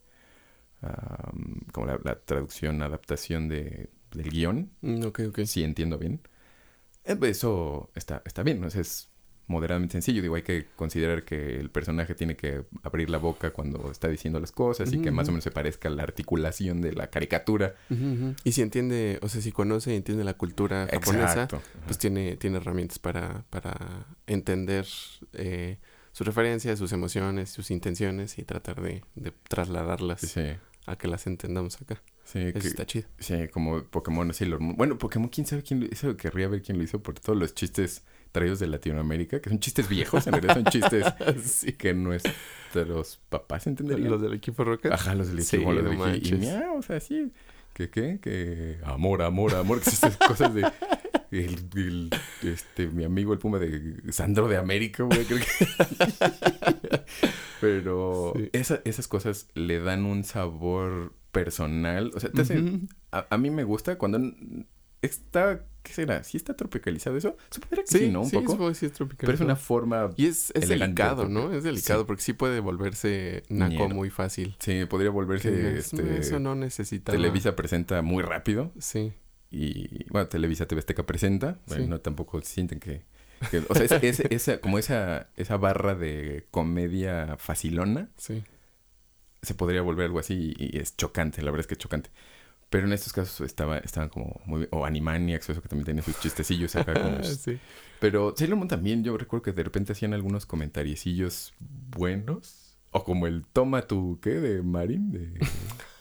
[1.72, 5.40] como la, la traducción, adaptación de, del guion, Mm, ok, ok.
[5.46, 6.22] si entiendo bien.
[7.04, 9.10] Eh, pues, Eso está, está bien, es
[9.48, 10.22] moderadamente sencillo.
[10.22, 14.40] Digo, hay que considerar que el personaje tiene que abrir la boca cuando está diciendo
[14.40, 17.76] las cosas y que más o menos se parezca a la articulación de la caricatura.
[18.46, 21.62] Y si entiende, o sea, si conoce y entiende la cultura japonesa, Exacto.
[21.86, 24.86] Pues tiene, tiene herramientas para, para entender
[25.34, 25.80] eh,
[26.14, 30.44] sus referencias, sus emociones, sus intenciones y tratar de, de trasladarlas Sí,
[30.86, 32.02] a que las entendamos acá.
[32.24, 33.08] sí, Eso que- está chido.
[33.20, 34.76] sí, como Pokémon Moon.
[34.78, 36.16] Bueno, Pokémon, quién sabe quién lo hizo.
[36.18, 39.90] Querría ver quién lo hizo por todos los chistes traídos de Latinoamérica, que son chistes
[39.90, 41.06] viejos, en realidad son chistes
[41.44, 41.74] sí.
[41.74, 44.10] que nuestros papás entenderían.
[44.10, 44.92] Los del equipo Rocket.
[44.92, 46.36] Ajá, los del Sí, equipo, los no del equipo.
[46.38, 47.32] Y miau, o sea, sí.
[47.74, 48.20] ¿Qué qué?
[48.22, 49.82] Que amor, amor, amor.
[49.82, 50.62] Que esas cosas de...
[51.32, 52.10] El, el-
[52.44, 55.24] este, mi amigo el Puma de Sandro de América, güey.
[55.26, 55.46] Creo que...
[57.62, 58.50] Pero Sí.
[58.54, 62.12] esa- esas cosas le dan un sabor personal.
[62.16, 62.80] O sea, te hace- Ujú.
[63.12, 64.20] a, a mí me gusta cuando
[65.02, 65.66] está...
[65.84, 66.24] ¿Qué será?
[66.24, 67.36] ¿Sí está tropicalizado eso?
[67.50, 68.22] Supongo que sí, Sí, ¿no?
[68.22, 68.68] Un sí, poco.
[68.70, 69.26] que sí es tropical.
[69.26, 70.12] Pero es una forma...
[70.16, 71.52] Y es, es delicado, ¿no?
[71.54, 73.90] Es delicado porque sí puede volverse naco Ñero.
[73.96, 74.56] muy fácil.
[74.60, 75.50] Sí, podría volverse...
[75.50, 77.12] Que digas, "Mm, este, Eso no necesita.
[77.12, 78.72] Televisa presenta muy rápido.
[78.78, 79.14] Sí.
[79.52, 81.90] Y bueno, Televisa TV Azteca presenta, bueno, Sí.
[81.90, 83.04] no tampoco sienten que,
[83.52, 88.44] que- o sea, es, es- esa, como esa, esa barra de comedia facilona Sí.
[89.42, 92.10] se podría volver algo así y es chocante, la verdad es que es chocante.
[92.70, 94.66] Pero en estos casos estaba, estaban como muy...
[94.72, 96.94] O Animaniacs, eso que también tiene sus chistecillos acá.
[96.94, 97.60] como- sí.
[98.00, 102.61] Pero Sailor Moon también, yo recuerdo que de repente hacían algunos comentariecillos buenos.
[102.92, 104.32] O como el toma tu, ¿qué?
[104.32, 105.40] De Marin, de.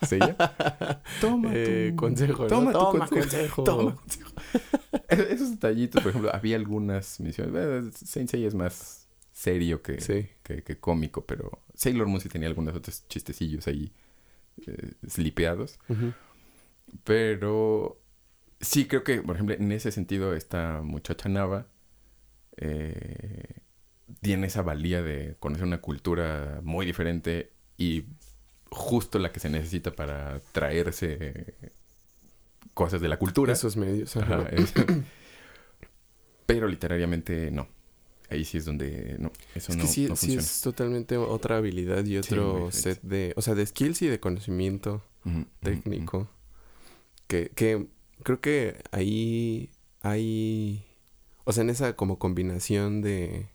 [1.20, 1.96] Toma Eh, tu...
[1.96, 2.48] consejo, ¿no?
[2.48, 3.20] Toma tu Toma consejo.
[3.20, 3.64] consejo.
[3.64, 4.30] Toma consejo.
[5.08, 7.94] Es- Esos detallitos, por ejemplo, había algunas misiones...
[7.96, 10.28] Saint Seiya es más serio que, Sí.
[10.42, 13.92] que, que cómico, pero Sailor Moon sí tenía algunos otros chistecillos ahí
[14.66, 15.78] eh, slipeados.
[17.04, 18.00] Pero
[18.60, 21.66] sí creo que, por ejemplo, en ese sentido, esta muchacha Nava
[22.56, 23.60] eh,
[24.20, 28.04] tiene esa valía de conocer una cultura muy diferente y
[28.70, 31.54] justo la que se necesita para traerse
[32.74, 33.52] cosas de la cultura.
[33.52, 34.16] Esos medios.
[34.16, 34.40] ajá.
[34.40, 34.72] Ajá, es-
[36.46, 37.68] Pero literariamente no.
[38.28, 40.42] Ahí sí es donde no, eso Es no, que sí, no sí funciona.
[40.42, 44.20] es totalmente otra habilidad y Sí, otro set de, o sea, de skills y de
[44.20, 45.02] conocimiento
[45.60, 46.28] técnico.
[47.26, 47.86] Que, que
[48.22, 49.70] creo que ahí
[50.02, 50.84] hay,
[51.44, 53.48] o sea, en esa como combinación de,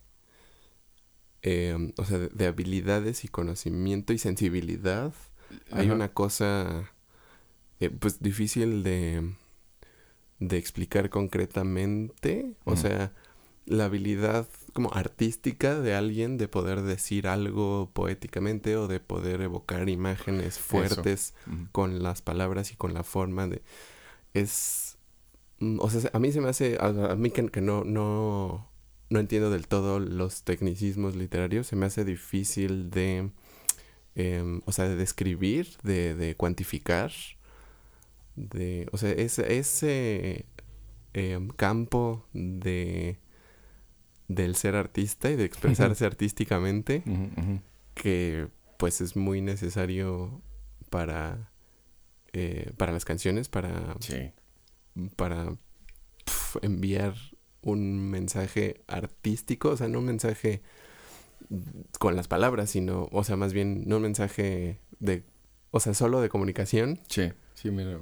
[1.47, 5.13] eh, o sea, de, de habilidades y conocimiento y sensibilidad,
[5.71, 6.91] hay una cosa,
[7.79, 9.33] eh, pues, difícil de,
[10.39, 12.55] de explicar concretamente.
[12.65, 13.13] O sea,
[13.65, 19.87] la habilidad como artística de alguien de poder decir algo poéticamente o de poder evocar
[19.89, 21.33] imágenes fuertes
[21.71, 23.61] con las palabras y con la forma de...
[24.33, 24.97] Es...
[25.59, 26.77] mm, O sea, a mí se me hace...
[26.79, 28.67] A, a mí que, que no, no,
[29.09, 33.29] no entiendo del todo los tecnicismos literarios, se me hace difícil de...
[34.15, 37.11] em, o sea, de describir, de, de cuantificar.
[38.35, 40.45] De, o sea, ese, ese
[41.13, 43.17] em, campo de
[44.27, 47.03] del ser artista y de expresarse artísticamente
[47.93, 48.47] que
[48.77, 50.41] pues es muy necesario
[50.89, 51.51] para
[52.33, 54.31] eh, para las canciones para Sí.
[55.15, 55.55] para
[56.25, 57.13] pf, enviar
[57.65, 60.61] un mensaje artístico o sea no un mensaje
[61.99, 65.23] con las palabras sino o sea más bien no un mensaje de
[65.71, 67.99] o sea solo de comunicación Sí, sí, mira.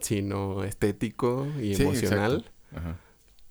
[0.00, 2.52] sino estético y Sí, emocional exacto.
[2.76, 3.00] Ajá.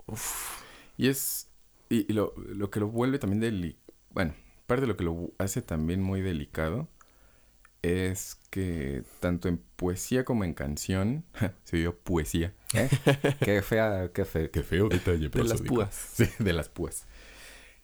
[0.07, 0.61] Uf,
[0.97, 1.47] Y es.
[1.89, 3.77] Y, y lo, lo que lo vuelve también deli
[4.11, 4.33] Bueno,
[4.67, 6.87] parte de lo que lo hace también muy delicado
[7.85, 11.25] es que tanto en poesía como en canción.
[11.63, 12.53] se vio poesía.
[12.73, 12.89] ¿eh?
[13.43, 15.29] qué fea, qué, fe, qué feo detalle.
[15.29, 17.05] de las púas Sí, de las púas.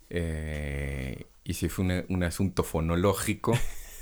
[0.09, 3.53] Eh, y si fue una- un asunto fonológico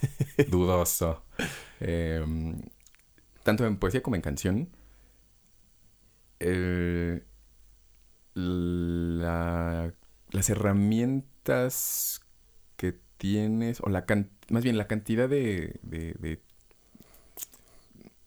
[0.49, 1.23] dudoso.
[1.79, 2.25] Eh,
[3.43, 4.69] tanto en poesía como en canción.
[6.39, 7.23] el-
[8.33, 9.93] la-
[10.31, 12.21] las herramientas
[13.20, 16.41] tienes, o la can- más bien la cantidad de, de- de-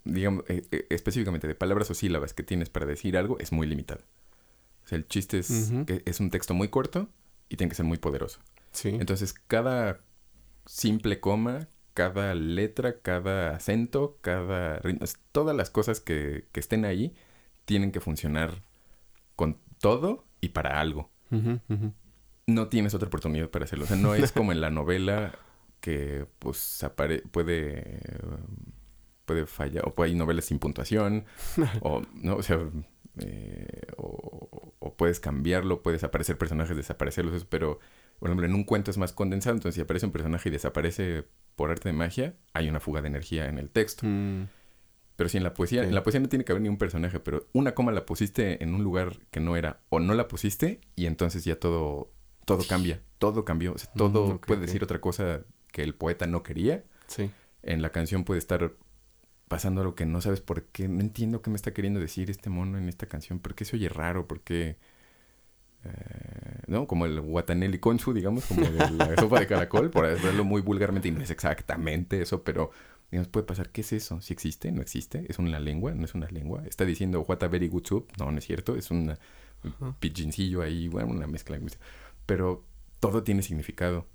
[0.05, 3.67] digamos, eh, eh, específicamente de palabras o sílabas que tienes para decir algo es muy
[3.67, 4.03] limitada.
[4.85, 7.09] O sea, el chiste es que es un texto muy corto
[7.49, 8.41] y tiene que ser muy poderoso.
[8.73, 10.01] sí Entonces, cada
[10.67, 17.15] simple coma, cada letra, cada acento, cada ritmo, todas las cosas que, que estén ahí
[17.65, 18.63] tienen que funcionar
[19.37, 21.11] con todo y para algo.
[21.31, 21.93] Ujú, ujú.
[22.47, 23.85] No tienes otra oportunidad para hacerlo.
[23.85, 25.35] O sea, no es como en la novela
[25.81, 28.01] que pues apare puede
[29.25, 31.25] puede fallar o hay novelas sin puntuación
[31.81, 32.59] o no o sea
[33.19, 37.79] eh, o, o puedes cambiarlo puedes aparecer personajes desaparecerlos eso, pero
[38.19, 41.25] por ejemplo en un cuento es más condensado entonces si aparece un personaje y desaparece
[41.57, 44.45] por arte de magia hay una fuga de energía en el texto Mm,
[45.17, 45.89] pero si en la poesía Sí.
[45.89, 48.63] en la poesía no tiene que haber ni un personaje pero una coma la pusiste
[48.63, 52.13] en un lugar que no era o no la pusiste y entonces ya todo
[52.45, 56.27] todo cambia todo cambió o sea, todo Mm, puede decir otra cosa que el poeta
[56.27, 57.31] no quería sí
[57.63, 58.73] en la canción puede estar
[59.49, 60.89] pasando algo que no sabes por qué.
[60.89, 63.39] No entiendo qué me está queriendo decir este mono en esta canción.
[63.39, 64.27] ¿Por qué se oye raro?
[64.27, 64.79] ¿Por qué?
[65.85, 65.91] eh,
[66.67, 66.87] ¿No?
[66.87, 71.09] Como el Wataneli Konsu, digamos, como de la sopa de caracol, por verlo muy vulgarmente,
[71.09, 72.71] y no es exactamente eso, pero
[73.11, 73.69] digamos, puede pasar.
[73.71, 74.21] ¿Qué es eso?
[74.21, 74.73] ¿Si existe?
[74.73, 75.27] ¿No existe?
[75.29, 75.93] ¿Es una lengua?
[75.93, 76.63] ¿No es una lengua?
[76.67, 78.11] ¿Está diciendo What a very good soup?
[78.19, 78.75] No, no es cierto.
[78.77, 79.15] Es un
[80.01, 81.59] pijincillo ahí, bueno, una mezcla.
[82.33, 82.65] Pero
[82.99, 84.07] todo tiene significado.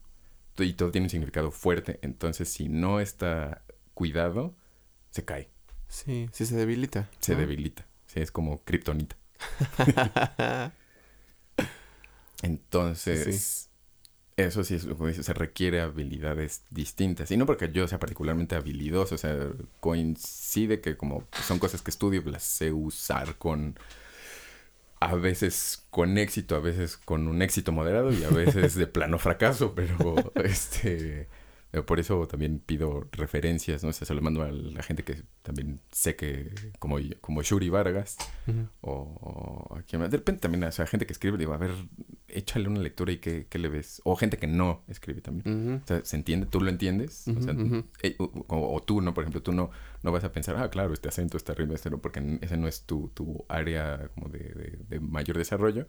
[0.58, 2.00] Y todo tiene un significado fuerte.
[2.02, 3.64] Entonces, si no está
[3.94, 4.56] cuidado,
[5.12, 5.52] se cae,
[5.88, 7.40] sí sí se debilita se ¿no?
[7.42, 7.86] debilita.
[8.08, 9.16] Sí, es como kriptonita.
[12.42, 13.70] Entonces,
[14.36, 17.30] Eso sí, es lo que dice, se requiere habilidades distintas.
[17.30, 19.36] Y no porque yo sea particularmente habilidoso, o sea,
[19.80, 23.78] coincide que como son cosas que estudio, las sé usar con
[25.00, 29.20] a veces con éxito, a veces con un éxito moderado y a veces de plano
[29.20, 29.98] fracaso, pero
[30.36, 31.28] este
[31.74, 33.90] eh, por eso también pido referencias, ¿no?
[33.90, 37.70] O sea, se lo mando a la gente que también sé que, como, como Shuri
[37.70, 38.18] Vargas,
[38.82, 41.72] o, a quien, de repente también, o sea, gente que escribe, digo, a ver,
[42.28, 44.02] échale una lectura y qué, qué le ves.
[44.04, 45.82] O gente que no escribe también.
[45.84, 46.46] O sea, ¿se entiende?
[46.46, 47.28] ¿Tú lo entiendes?
[47.28, 47.56] o, sea,
[48.04, 49.14] eh, o, tú, ¿no?
[49.14, 49.72] Por ejemplo, tú no,
[50.04, 52.68] no vas a pensar, ah, claro, este acento, este ritmo, este no, porque ese no
[52.68, 55.88] es tu, tu área como de, de mayor desarrollo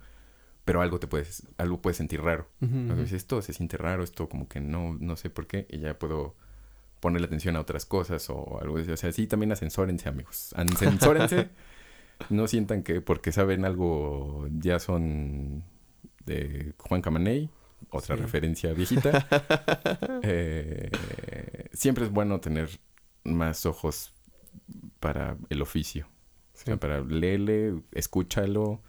[0.69, 2.47] pero algo te puedes, algo puedes sentir raro.
[2.61, 5.79] A veces esto se siente raro, esto como que no, no sé por qué, y
[5.79, 6.37] ya puedo
[7.01, 8.91] ponerle atención a otras cosas o algo así.
[8.91, 10.53] O sea, sí, también ascensórense, amigos.
[10.55, 11.49] Ascensórense.
[12.29, 15.65] no sientan que porque saben algo ya son
[16.29, 17.51] de Juan Camaney,
[17.91, 19.27] otra referencia viejita.
[20.23, 20.91] Eh,
[21.73, 22.69] siempre es bueno tener
[23.25, 24.13] más ojos
[25.01, 26.09] para el oficio.
[26.55, 28.83] O sea, para leerle, escúchalo,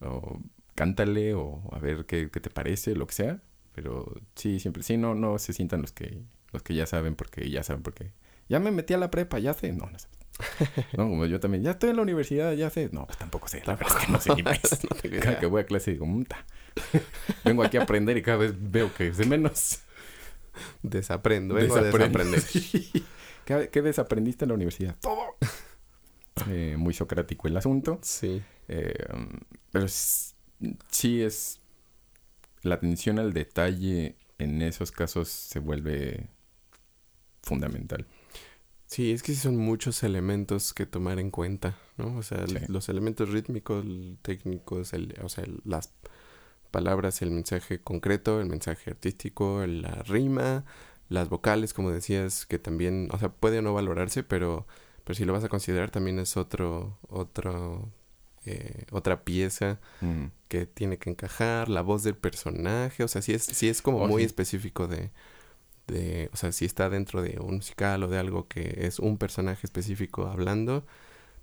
[0.00, 0.40] o
[0.74, 3.42] cántale o a ver qué, qué, te parece, lo que sea.
[3.72, 6.22] Pero sí, siempre, sí, no, no se sientan los que,
[6.52, 8.12] los que ya saben porque ya saben porque
[8.48, 10.08] ya me metí a la prepa, ya sé, no, no sé.
[10.96, 12.90] No, como yo también, ya estoy en la universidad, ya sé.
[12.92, 14.60] No, pues tampoco sé, la verdad es que no sé ni más.
[15.22, 16.44] cada que voy a clase digo, Muta.
[17.44, 19.80] vengo aquí a aprender y cada vez veo que es de menos.
[20.82, 22.18] Desaprendo, vengo Desaprendo.
[22.18, 23.04] a desaprender.
[23.44, 24.96] ¿Qué, ¿Qué, desaprendiste en la universidad?
[25.00, 25.36] Todo.
[26.48, 27.98] Eh, muy socrático el asunto.
[28.02, 28.42] Sí.
[28.68, 29.06] Eh,
[29.70, 31.60] pero sí es
[32.62, 36.28] la atención al detalle en esos casos se vuelve
[37.42, 38.06] fundamental.
[38.94, 42.16] Sí, es que son muchos elementos que tomar en cuenta, ¿no?
[42.16, 43.84] O sea, los elementos rítmicos,
[44.22, 45.92] técnicos, o sea, las
[46.70, 50.64] palabras, el mensaje concreto, el mensaje artístico, la rima,
[51.08, 54.64] las vocales, como decías, que también, o sea, puede no valorarse, pero,
[55.02, 57.90] pero si lo vas a considerar también es otro, otro
[58.46, 60.26] eh, otra pieza mm.
[60.46, 64.04] que tiene que encajar, la voz del personaje, o sea, sí es, sí es como
[64.04, 65.10] oh, muy específico de,
[65.86, 69.18] de, o sea, si está dentro de un musical o de algo que es un
[69.18, 70.84] personaje específico hablando,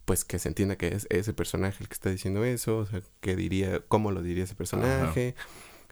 [0.05, 3.01] pues que se entienda que es ese personaje el que está diciendo eso, o sea,
[3.21, 5.35] que diría, cómo lo diría ese personaje.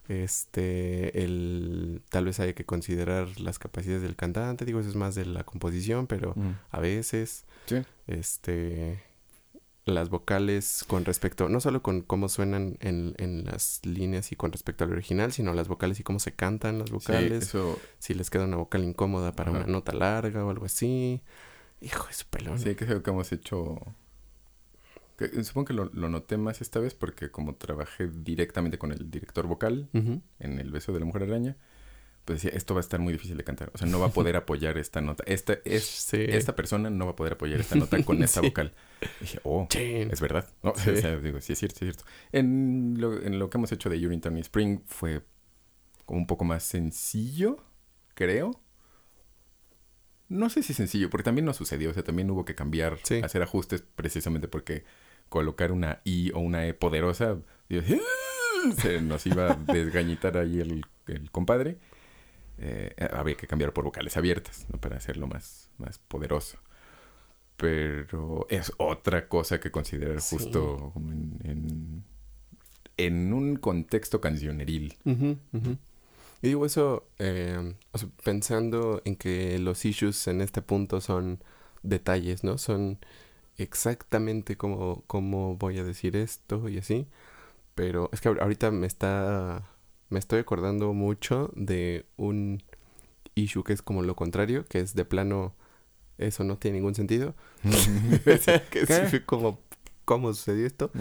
[0.08, 5.14] Este, el, tal vez haya que considerar las capacidades del cantante, digo, eso es más
[5.14, 6.52] de la composición, pero mm.
[6.72, 7.46] a veces,
[8.08, 9.04] este,
[9.90, 14.52] las vocales con respecto, no solo con cómo suenan en, en, las líneas y con
[14.52, 17.54] respecto al original, sino las vocales y cómo se cantan las vocales.
[18.00, 21.22] Si les queda una vocal incómoda para una nota larga o algo así.
[21.82, 22.60] Hijo de su pelón.
[22.60, 23.80] Sí, que es que hemos hecho.
[25.44, 29.48] supongo que lo, lo, noté más esta vez porque como trabajé directamente con el director
[29.48, 31.58] vocal en El beso de la mujer araña,
[32.34, 33.72] decía, esto va a estar muy difícil de cantar.
[33.74, 35.24] O sea, no va a poder apoyar esta nota.
[35.28, 38.74] Esta, es, esta persona no va a poder apoyar esta nota con esta vocal.
[39.20, 40.48] dije, oh, es verdad.
[40.64, 40.90] No, sí.
[40.92, 42.12] O sea, digo, sí es cierto, sí es cierto.
[42.32, 45.24] En lo, en lo que hemos hecho de Urinetown y Spring fue
[46.06, 47.64] como un poco más sencillo,
[48.16, 48.62] creo.
[50.28, 51.90] No sé si sencillo, porque también no sucedió.
[51.90, 54.84] O sea, también hubo que cambiar, hacer ajustes precisamente porque
[55.30, 57.84] colocar una I o una E poderosa, digo,
[58.78, 61.78] se nos iba a desgañitar ahí el, el compadre
[62.62, 64.80] eh, había que cambiar por vocales abiertas, ¿no?
[64.80, 66.58] Para hacerlo más, más poderoso.
[67.56, 70.94] Pero es otra cosa que considerar justo
[71.44, 72.04] en,
[72.98, 74.98] en, un contexto cancioneril.
[76.42, 77.76] Y digo eso eh,
[78.24, 81.44] pensando en que los issues en este punto son
[81.84, 82.58] detalles, ¿no?
[82.58, 82.98] Son
[83.58, 87.08] exactamente como, como voy a decir esto y así.
[87.76, 89.70] Pero es que ahorita me está
[90.10, 92.64] me estoy acordando mucho de un
[93.36, 95.56] issue que es como lo contrario, que es de plano,
[96.18, 97.36] eso no tiene ningún sentido.
[98.72, 99.60] que fue como,
[100.06, 100.92] ¿cómo sucedió esto?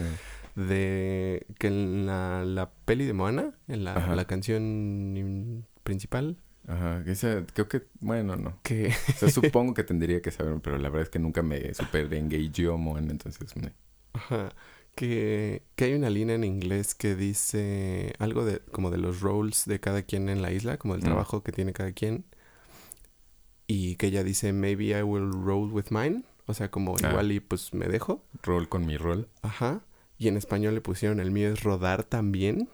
[0.55, 6.37] De que en la, la, peli de Moana, en la, la canción principal,
[6.67, 8.61] Ajá, esa, creo que, bueno, no.
[8.63, 8.89] Que...
[8.89, 12.13] O sea, supongo que tendría que saber, pero la verdad es que nunca me super
[12.13, 13.73] engageó Moana, entonces me...
[14.13, 14.51] Ajá
[14.99, 19.65] que, que, hay una línea en inglés que dice algo de como de los roles
[19.65, 21.05] de cada quien en la isla, como el mm.
[21.05, 22.25] trabajo que tiene cada quien.
[23.69, 26.25] Y que ella dice, maybe I will roll with mine.
[26.47, 27.11] O sea, como ah.
[27.11, 28.25] igual y pues me dejo.
[28.43, 29.29] Roll con mi rol.
[29.41, 29.83] Ajá.
[30.19, 32.69] Y en español le pusieron el mío es rodar también.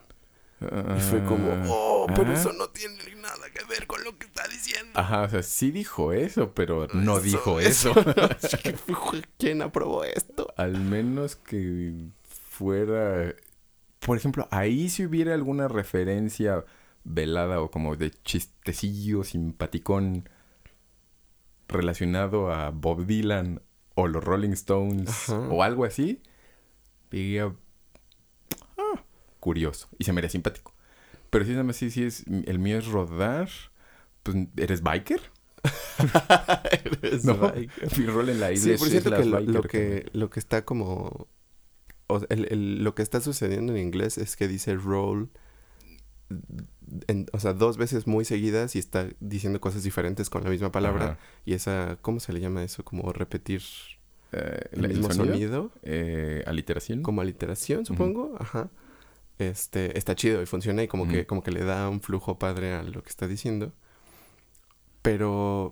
[0.96, 1.64] Y fue como, ah.
[1.68, 4.92] oh, pero eso no tiene nada que ver con lo que está diciendo.
[4.98, 7.92] Ajá, o sea, sí dijo eso, pero no dijo eso.
[9.38, 10.52] ¿Quién aprobó esto?
[10.56, 11.92] Al menos que
[12.50, 13.34] fuera...
[14.00, 16.64] Por ejemplo, ahí si hubiera alguna referencia
[17.04, 20.28] velada o como de chistecillo simpaticón
[21.68, 23.62] relacionado a Bob Dylan
[23.94, 25.38] o los Rolling Stones Ajá.
[25.48, 26.20] o algo así,
[27.10, 27.54] diría,
[28.76, 29.03] "Ah,
[29.44, 29.88] curioso.
[29.98, 30.72] Y se me haría simpático.
[31.30, 33.48] Pero sí, sí es, el mío es rodar,
[34.22, 35.20] pues, ¿eres biker?
[36.84, 37.98] Eres No, biker.
[37.98, 40.30] mi rol en la Sí, isla por es, cierto es que lo, lo que lo
[40.30, 41.28] que está como
[42.06, 45.30] o sea, el, el- lo que está sucediendo en inglés es que dice roll
[47.08, 50.70] en- o sea, dos veces muy seguidas y está diciendo cosas diferentes con la misma
[50.72, 51.18] palabra Ajá.
[51.44, 52.84] y esa ¿cómo se le llama eso?
[52.84, 53.62] Como repetir
[54.32, 57.02] Eh, el mismo sonido, eh, aliteración.
[57.02, 58.68] como aliteración, supongo, ajá.
[59.38, 61.26] Este, está chido y funciona y como que Ujú.
[61.26, 63.72] como que le da un flujo padre a lo que está diciendo.
[65.02, 65.70] Pero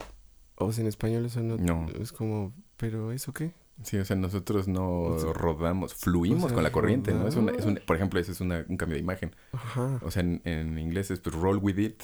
[0.57, 1.89] o sea, en español eso no, No.
[2.01, 3.53] es como, pero eso qué?
[3.83, 7.27] Sí, o sea, nosotros no O sea, rodamos, fluimos o sea, con la corriente, ¿no?
[7.27, 9.35] Es una, es un- por ejemplo, ese es una- un cambio de imagen.
[9.53, 9.99] Ajá.
[10.03, 12.03] O sea, en, en inglés es pues roll with it,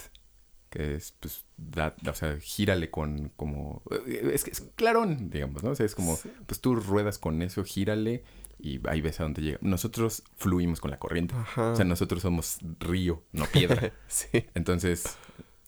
[0.71, 3.83] que es pues, da- o sea, gírale con como...
[4.07, 5.69] Es que es clarón, digamos, ¿no?
[5.71, 6.31] O sea, es como, Sí.
[6.47, 8.23] pues tú ruedas con eso, gírale
[8.59, 9.57] y ahí ves a dónde llega.
[9.61, 11.33] Nosotros fluimos con la corriente.
[11.35, 11.71] Ajá.
[11.71, 13.93] O sea, nosotros somos río, no piedra.
[14.07, 14.27] sí.
[14.53, 15.17] Entonces,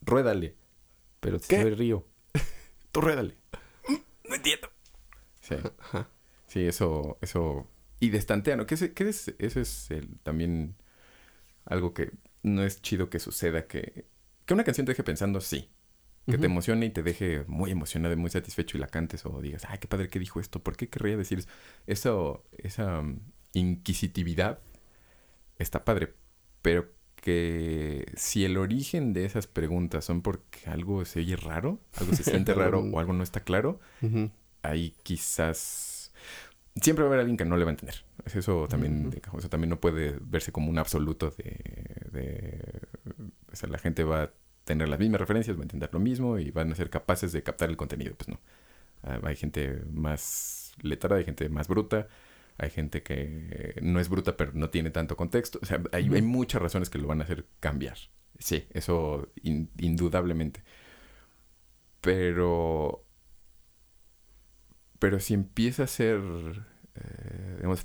[0.02, 0.56] ruédale.
[1.20, 1.62] Pero si ¿Qué?
[1.62, 2.06] soy río,
[2.92, 3.36] tú ruédale.
[4.28, 4.68] No entiendo.
[5.40, 5.56] Sí.
[5.78, 6.08] Ajá.
[6.46, 7.66] Sí, eso, eso.
[8.00, 10.76] Y de estanteano, que, ese- que es, eso es el- también
[11.64, 12.12] algo que
[12.42, 14.06] no es chido que suceda, que,
[14.46, 15.70] que una canción te deje pensando, sí.
[16.26, 19.40] Que te emocione y te deje muy emocionado y muy satisfecho y la cantes o
[19.42, 21.48] digas, ay, qué padre que dijo esto, ¿por qué querría decir eso?
[21.86, 23.18] Eso, esa um,
[23.54, 24.60] inquisitividad
[25.58, 26.14] está padre,
[26.62, 32.12] pero que si el origen de esas preguntas son porque algo se oye raro, algo
[32.14, 34.30] se siente raro o algo no está claro, Ujú.
[34.62, 36.12] ahí quizás
[36.80, 38.04] siempre va a haber alguien que no le va a entender.
[38.24, 39.38] Eso también, Ujú.
[39.38, 41.60] eso también no puede verse como un absoluto de,
[42.12, 42.80] de-
[43.52, 44.30] o sea, la gente va
[44.64, 47.42] tener las mismas referencias, va a entender lo mismo y van a ser capaces de
[47.42, 48.14] captar el contenido.
[48.16, 48.40] Pues no.
[49.02, 52.08] Ah, hay gente más letrada, hay gente más bruta,
[52.58, 55.58] hay gente que no es bruta pero no tiene tanto contexto.
[55.62, 57.98] O sea, hay, muchas razones que lo van a hacer cambiar.
[58.38, 60.62] Sí, eso in- indudablemente.
[62.00, 63.04] Pero
[64.98, 66.20] pero si empieza a ser,
[66.94, 67.82] eh, digamos,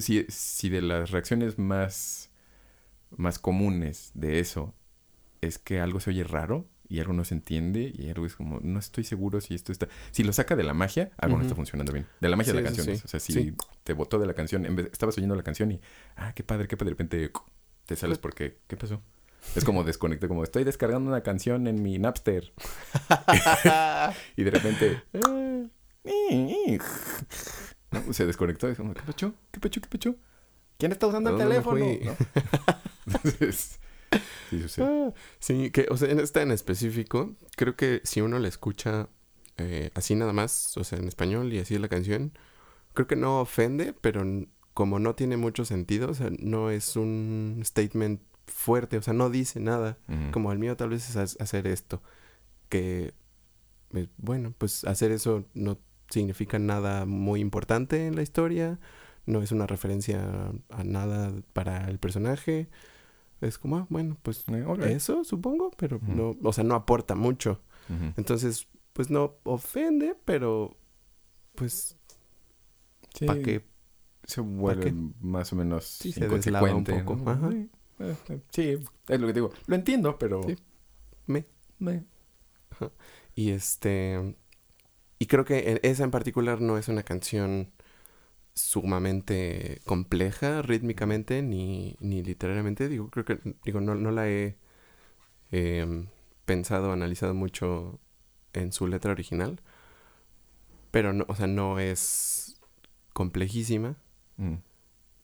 [0.00, 2.30] si, si de las reacciones más,
[3.10, 4.74] más comunes de eso
[5.46, 8.60] es que algo se oye raro y algo no se entiende y algo es como,
[8.60, 9.88] no estoy seguro si esto está...
[10.10, 12.06] Si lo saca de la magia, algo no está funcionando bien.
[12.20, 12.86] De la magia de la canción.
[12.96, 13.02] sí.
[13.04, 13.54] O sea, si Sí.
[13.84, 15.80] te botó de la canción, en vez, estabas oyendo la canción y,
[16.16, 17.30] ah, qué padre, qué padre, de repente
[17.86, 19.02] te sales porque, ¿qué pasó?
[19.56, 22.52] Es como desconecté, como estoy descargando una canción en mi Napster
[24.36, 25.70] y de repente ¿no?
[28.12, 28.70] Se desconectó.
[28.70, 29.34] y como, ¿Qué pacho?
[29.50, 29.80] ¿Qué pacho?
[29.80, 30.16] ¿Qué pacho?
[30.78, 31.86] ¿Quién está usando el ¿A dónde me teléfono?
[33.06, 33.78] Entonces,
[34.68, 34.82] sí.
[34.82, 39.08] Ah, sí, que, o sea, en esta en específico, creo que si uno la escucha
[39.56, 42.32] eh, así nada más, o sea, en español y así la canción,
[42.92, 44.24] creo que no ofende, pero
[44.74, 49.30] como no tiene mucho sentido, o sea, no es un statement fuerte, o sea, no
[49.30, 49.98] dice nada.
[50.32, 52.02] Como el mío tal vez es ha- hacer esto,
[52.68, 53.14] que,
[53.94, 55.78] eh, bueno, pues hacer eso no
[56.10, 58.78] significa nada muy importante en la historia,
[59.26, 62.68] no es una referencia a nada para el personaje.
[63.40, 67.60] Es como, ah, bueno, pues Eh, eso, supongo, pero no, o sea, no aporta mucho.
[68.16, 70.76] Entonces, pues no ofende, pero
[71.54, 71.96] pues
[73.14, 73.64] Sí, para que
[74.24, 74.94] se vuelve qué?
[75.20, 77.04] más o menos Sí, se deslava un inconsecuente.
[77.04, 77.16] poco.
[77.16, 77.30] ¿no?
[77.30, 77.50] Ajá.
[77.50, 77.70] Sí,
[78.00, 78.78] eh, eh, sí,
[79.08, 79.52] es lo que digo.
[79.66, 80.40] Lo entiendo, pero...
[80.46, 80.56] Sí.
[81.26, 81.44] me
[81.78, 82.04] me-
[83.34, 84.36] y este
[85.18, 87.72] y creo que en- esa en particular no es una canción
[88.54, 94.56] sumamente compleja rítmicamente ni, ni literariamente digo creo que digo no, no la he
[95.50, 96.06] em,
[96.44, 97.98] pensado analizado mucho
[98.52, 99.60] en su letra original
[100.92, 102.60] pero no o sea no es
[103.12, 103.96] complejísima
[104.36, 104.54] Mm,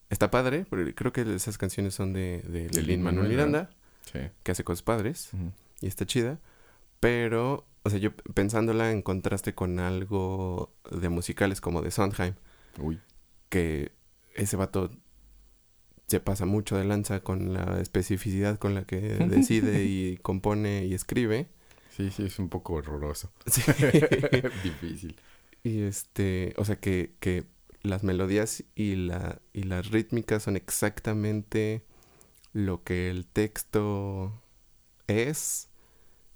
[0.08, 3.70] Está padre, porque creo que esas canciones son de, de De Lin Manuel Miranda,
[4.12, 4.18] sí.
[4.42, 5.30] que hace cosas padres
[5.80, 6.40] y está chida.
[6.98, 12.34] Pero, o sea, yo pensándola en contraste con algo de musicales como de Sondheim,
[12.78, 12.98] Uy.
[13.50, 13.92] Que
[14.34, 14.90] ese vato
[16.06, 18.96] se pasa mucho de lanza con la especificidad con la que
[19.28, 21.48] decide y compone y escribe.
[21.94, 23.30] Sí, sí, es un poco horroroso.
[23.46, 23.62] Sí.
[24.64, 25.16] Difícil.
[25.62, 27.44] Y este, o sea que, que
[27.82, 31.84] las melodías y la y las rítmicas son exactamente
[32.52, 34.42] lo que el texto
[35.06, 35.69] es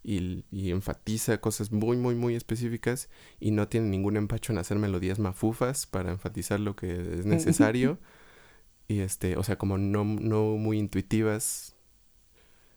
[0.05, 3.09] y, y enfatiza cosas muy muy muy específicas
[3.41, 7.99] y no tiene ningún empacho en hacer melodías mafufas para enfatizar lo que es necesario
[8.87, 11.75] y este, o sea, como no no muy intuitivas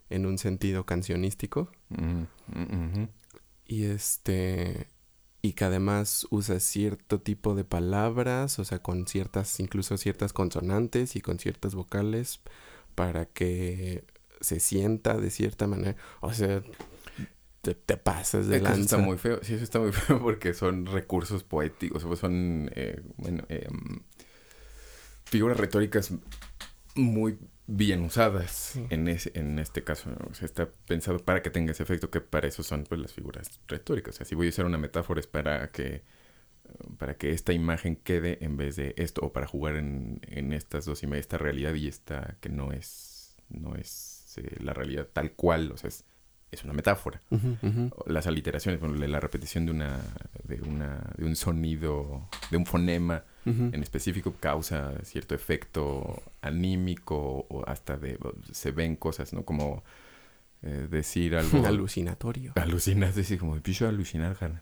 [0.10, 1.70] en un sentido cancionístico.
[1.90, 3.10] Ujú, ujú.
[3.66, 4.88] Y este.
[5.42, 11.16] Y que además usa cierto tipo de palabras, o sea, con ciertas, incluso ciertas consonantes
[11.16, 12.42] y con ciertas vocales
[12.96, 14.04] para que
[14.42, 15.96] se sienta de cierta manera.
[16.22, 16.64] O sea,
[17.62, 19.08] te, te pasas de Es que eso está lanza.
[19.08, 19.40] muy feo.
[19.44, 22.04] Sí, eso está muy feo porque son recursos poéticos.
[22.04, 24.02] o son, eh, bueno, em,
[25.26, 26.14] figuras retóricas
[26.96, 27.38] muy
[27.68, 28.86] bien usadas Sí.
[28.90, 30.10] en, ese, en este caso.
[30.10, 30.18] ¿no?
[30.32, 33.14] O sea, está pensado para que tenga ese efecto, que para eso son pues, las
[33.14, 34.16] figuras retóricas.
[34.16, 36.04] O sea, si voy a usar una metáfora es para que
[36.98, 40.84] para que esta imagen quede en vez de esto o para jugar en, en estas
[40.84, 45.32] dos imágenes, esta realidad y esta que no es no es eh, la realidad tal
[45.32, 46.04] cual, o sea, es,
[46.52, 47.22] es una metáfora
[48.06, 50.00] las aliteraciones, bueno, la repetición de una,
[50.44, 57.64] de una, de un sonido, de un fonema en específico causa cierto efecto anímico o
[57.66, 58.20] hasta de,
[58.52, 59.46] se ven cosas, ¿no?
[59.46, 59.84] Como
[60.64, 62.52] eh, decir algo Alucinatorio.
[62.56, 64.62] alucinas, decir como empiezo a alucinar.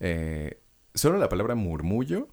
[0.00, 0.60] Eh,
[0.94, 2.28] solo la palabra murmullo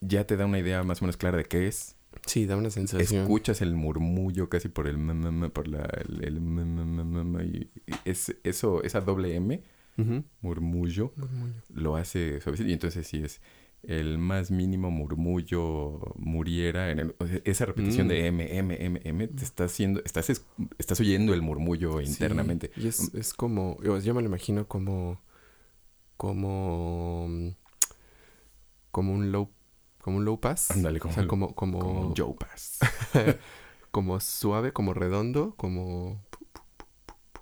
[0.00, 1.96] ya te da una idea más o menos clara de qué es.
[2.26, 3.22] Sí, da una sensación.
[3.22, 7.70] Escuchas el murmullo casi por el m, m, m, por la el, el y
[8.04, 9.62] es eso esa doble m
[10.40, 11.62] murmullo Murmullo.
[11.70, 12.68] lo hace suavecito.
[12.68, 13.40] Y entonces si es
[13.82, 18.10] el más mínimo murmullo muriera en el- o sea, esa repetición Mm.
[18.10, 20.46] de M, M, M, M, te está haciendo, estás, es-
[20.78, 22.70] estás oyendo el murmullo Sí, internamente.
[22.76, 25.20] Y es, es como, yo, me lo imagino como,
[26.16, 27.28] como,
[28.90, 29.50] como un low,
[30.02, 30.70] como un low pass.
[30.72, 32.78] Ándale, o como, sea, el- como, como, como como, un Joe Pass.
[34.20, 36.22] suave, como redondo, como,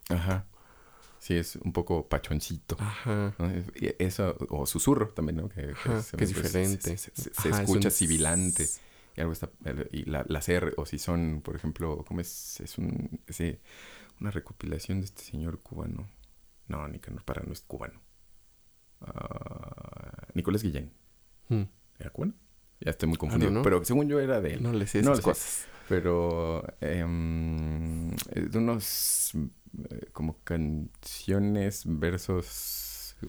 [0.09, 0.47] Ajá.
[1.19, 2.77] Sí, es un poco pachoncito.
[2.79, 3.35] ajá.
[3.99, 5.49] Eso, o susurro también, ¿no?
[5.49, 5.75] Que,
[6.19, 6.97] es diferente.
[6.97, 8.67] Se, se- se Ajá, es escucha un sibilante.
[9.17, 9.51] Y algo está.
[9.93, 12.61] Y la, las R, o si son, por ejemplo, ¿cómo es?
[12.61, 13.21] Es un.
[13.27, 13.61] ese-
[14.21, 16.09] una recopilación de este señor cubano.
[16.69, 18.01] No, Nicanor para no es cubano.
[19.03, 20.93] Ah, Nicolás Guillén.
[21.49, 21.63] Mm,
[21.99, 22.35] ¿Era cubano?
[22.81, 23.51] Ya estoy muy confundido.
[23.51, 23.63] know.
[23.63, 24.63] Pero según yo era de él.
[24.63, 25.67] No le sé No esas cosas.
[25.89, 26.99] Pero es
[28.53, 29.33] de unos
[29.91, 33.27] eh, como canciones, versos eh,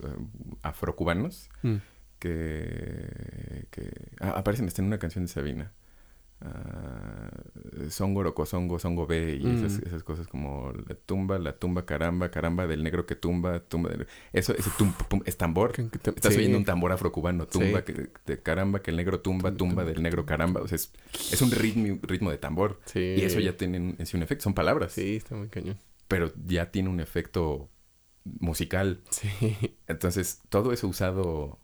[0.62, 1.76] afrocubanos Mm,
[2.18, 3.90] que, que
[4.20, 5.72] ah, aparecen hasta en una canción de Sabina.
[6.44, 7.30] Ah,
[7.88, 9.86] songo, rocosongo, songo B y esas, Mm.
[9.86, 14.06] esas cosas como la tumba, la tumba, caramba, caramba del negro que tumba, tumba del...
[14.32, 15.72] Eso, ese tum, pum, es tambor.
[15.78, 16.40] Estás sí.
[16.40, 17.92] oyendo un tambor afrocubano, tumba, Sí.
[17.92, 20.60] que, de caramba, que el negro tumba, Tum- tumba tum- del negro caramba.
[20.62, 20.92] O sea, es,
[21.32, 22.80] es un ritmo, ritmo de tambor.
[22.86, 23.14] Sí.
[23.18, 24.42] Y eso ya tiene sí un efecto.
[24.44, 24.92] Son palabras.
[24.92, 25.78] Sí, está muy cañón.
[26.08, 27.68] Pero ya tiene un efecto
[28.24, 29.00] musical.
[29.10, 29.30] Sí.
[29.86, 31.58] Entonces, todo eso usado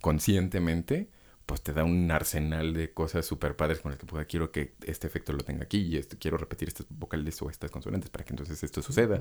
[0.00, 1.08] conscientemente,
[1.46, 4.74] pues te da un arsenal de cosas súper padres con las que pues, quiero que
[4.84, 8.24] este efecto lo tenga aquí y este, quiero repetir estas vocales o estas consonantes para
[8.24, 9.20] que entonces esto suceda.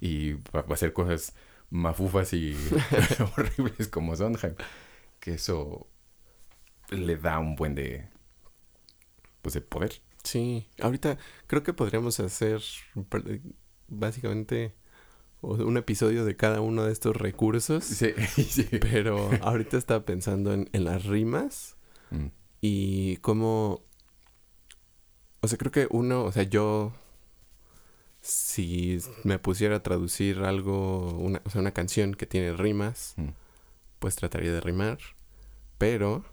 [0.00, 1.34] Y va, va a ser cosas
[1.70, 2.56] mafufas y
[3.36, 4.54] horribles como Sondheim.
[5.20, 5.86] Que eso
[6.90, 8.08] le da un buen de...
[9.42, 9.92] Pues de poder.
[10.24, 12.60] Sí, ahorita creo que podríamos hacer
[13.88, 14.74] básicamente
[15.40, 18.12] o- un episodio de cada uno de estos recursos, Sí,
[18.48, 18.68] sí.
[18.80, 21.76] pero ahorita estaba pensando en, en las rimas
[22.10, 22.26] Mm,
[22.60, 23.84] y cómo,
[25.42, 26.92] o sea, creo que uno, o sea, yo,
[28.20, 33.28] si me pusiera a traducir algo, una, o sea, una canción que tiene rimas, mm.
[33.98, 34.98] pues trataría de rimar,
[35.78, 36.24] pero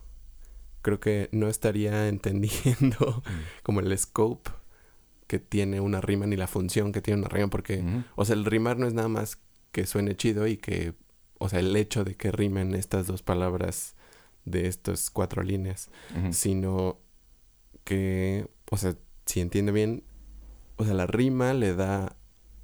[0.82, 3.24] creo que no estaría entendiendo
[3.64, 4.50] como el scope
[5.28, 7.84] que tiene una rima ni la función que tiene una rima porque
[8.16, 9.38] o sea el rimar no es nada más
[9.72, 10.94] que suene chido y que
[11.38, 13.96] o sea el hecho de que rimen estas dos palabras
[14.46, 15.90] de estas cuatro líneas
[16.34, 17.00] sino
[17.84, 20.04] que o sea si entiende bien
[20.78, 22.16] o sea la rima le da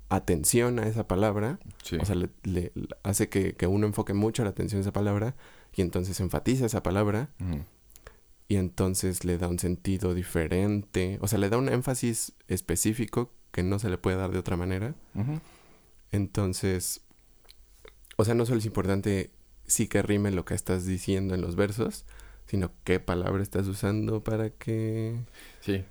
[0.10, 1.98] atención a esa palabra Sí.
[2.00, 2.72] o sea, le, le-
[3.04, 5.36] hace que, que uno enfoque mucho la atención a esa palabra
[5.76, 7.30] y entonces enfatiza esa palabra.
[8.48, 11.18] Y entonces le da un sentido diferente.
[11.22, 14.58] O sea, le da un énfasis específico que no se le puede dar de otra
[14.58, 14.96] manera.
[16.12, 17.02] Entonces,
[18.18, 19.32] o sea, no solo es importante
[19.66, 22.06] sí que rime lo que estás diciendo en los versos,
[22.46, 25.16] sino qué palabra estás usando para que...
[25.62, 25.86] Sí.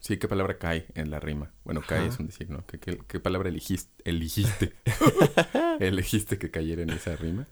[0.00, 1.52] Sí, ¿qué palabra cae en la rima?
[1.64, 2.64] Bueno, cae es un decir, ¿no?
[2.66, 3.90] ¿Qué, qué, qué palabra elegiste?
[4.04, 4.72] Elegiste.
[5.80, 7.48] elegiste que cayera en esa rima.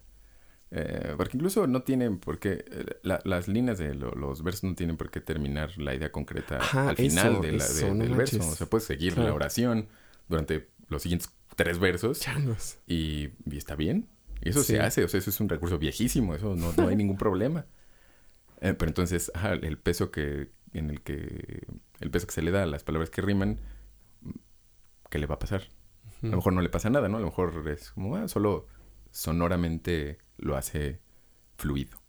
[0.78, 2.62] Eh, porque incluso no tienen por qué...
[2.70, 6.12] eh, la- las líneas de lo- los versos no tienen por qué terminar la idea
[6.12, 8.38] concreta Ajá, al final eso, de la- eso, de- no del verso.
[8.40, 9.88] O sea, puedes seguir la oración
[10.28, 12.78] durante los siguientes tres versos Changos.
[12.86, 14.06] y, y está bien.
[14.42, 14.74] Y eso Sí.
[14.74, 17.64] se hace, o sea, eso es un recurso viejísimo, eso no, no hay ningún problema.
[18.62, 19.30] Eh, pero entonces,
[19.62, 21.66] el peso que en el que
[22.00, 23.60] el peso que se le da a las palabras que riman
[25.10, 25.62] ¿qué le va a pasar?
[26.22, 27.18] A lo mejor no le pasa nada, ¿no?
[27.18, 28.66] A lo mejor es como, ah, solo
[29.10, 31.00] sonoramente lo hace
[31.56, 32.00] fluido,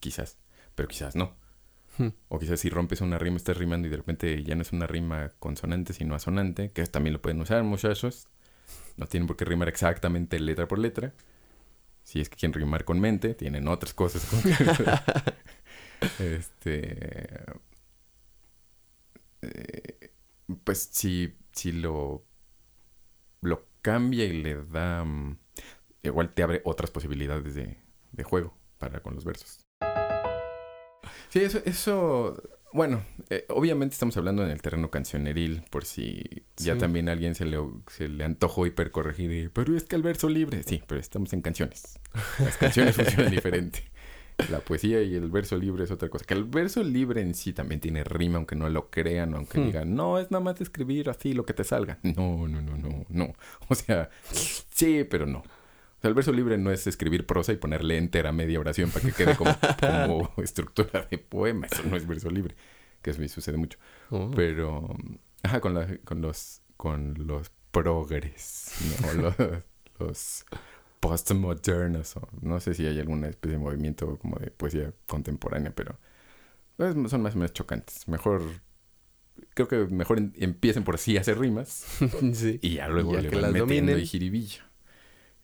[0.00, 0.38] quizás,
[0.74, 1.36] pero quizás no.
[1.98, 2.08] Hmm.
[2.28, 4.86] O quizás si rompes una rima, estás rimando y de repente ya no es una
[4.86, 8.28] rima consonante, sino asonante, que también lo pueden usar muchachos.
[8.96, 11.12] No tienen por qué rimar exactamente letra por letra.
[12.04, 14.24] Si es que quieren rimar con mente, tienen otras cosas.
[14.24, 14.40] Con
[16.18, 17.44] este...
[19.42, 20.10] eh,
[20.64, 22.24] pues si, si lo,
[23.42, 25.04] lo cambia y le da...
[26.02, 27.78] igual te abre otras posibilidades de,
[28.12, 29.60] de juego para con los versos.
[31.30, 32.42] Sí, eso, eso
[32.72, 36.22] bueno, eh, obviamente estamos hablando en el terreno cancioneril, por si
[36.56, 36.78] ya Sí.
[36.80, 40.28] también a alguien se le, se le antojó hipercorregir, y, pero es que el verso
[40.28, 41.98] libre, sí, pero estamos en canciones.
[42.38, 43.84] Las canciones funcionan diferente.
[44.50, 46.24] La poesía y el verso libre es otra cosa.
[46.24, 49.64] Que el verso libre en sí también tiene rima, aunque no lo crean, aunque Hmm.
[49.66, 51.98] digan, no, es nada más escribir así lo que te salga.
[52.04, 53.32] No, no, no, no, no.
[53.68, 55.42] O sea, sí, pero no.
[55.98, 58.90] O sea, el verso libre no es escribir prosa y ponerle enter a media oración
[58.90, 61.66] para que quede como, como estructura de poema.
[61.70, 62.54] Eso no es verso libre,
[63.02, 63.78] que eso me sucede mucho.
[64.10, 64.30] Oh.
[64.34, 64.96] Pero,
[65.42, 68.72] ajá, con, la- con los con los progres,
[69.16, 69.22] ¿no?
[69.22, 69.34] los,
[69.98, 70.44] los
[71.00, 75.98] postmodernos, no sé si hay alguna especie de movimiento como de poesía contemporánea, pero
[76.76, 78.06] pues, son más o menos chocantes.
[78.08, 78.42] Mejor,
[79.54, 81.84] creo que mejor en- empiecen por sí a hacer rimas
[82.34, 82.58] sí.
[82.62, 83.60] y ya luego Ya le van metiendo
[83.92, 83.98] dominen.
[83.98, 84.67] y jiribilla.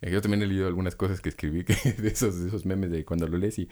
[0.04, 2.90] Eh, Yo también he leído algunas cosas que escribí que, de, esos, de esos memes
[2.90, 3.68] de cuando lo lees y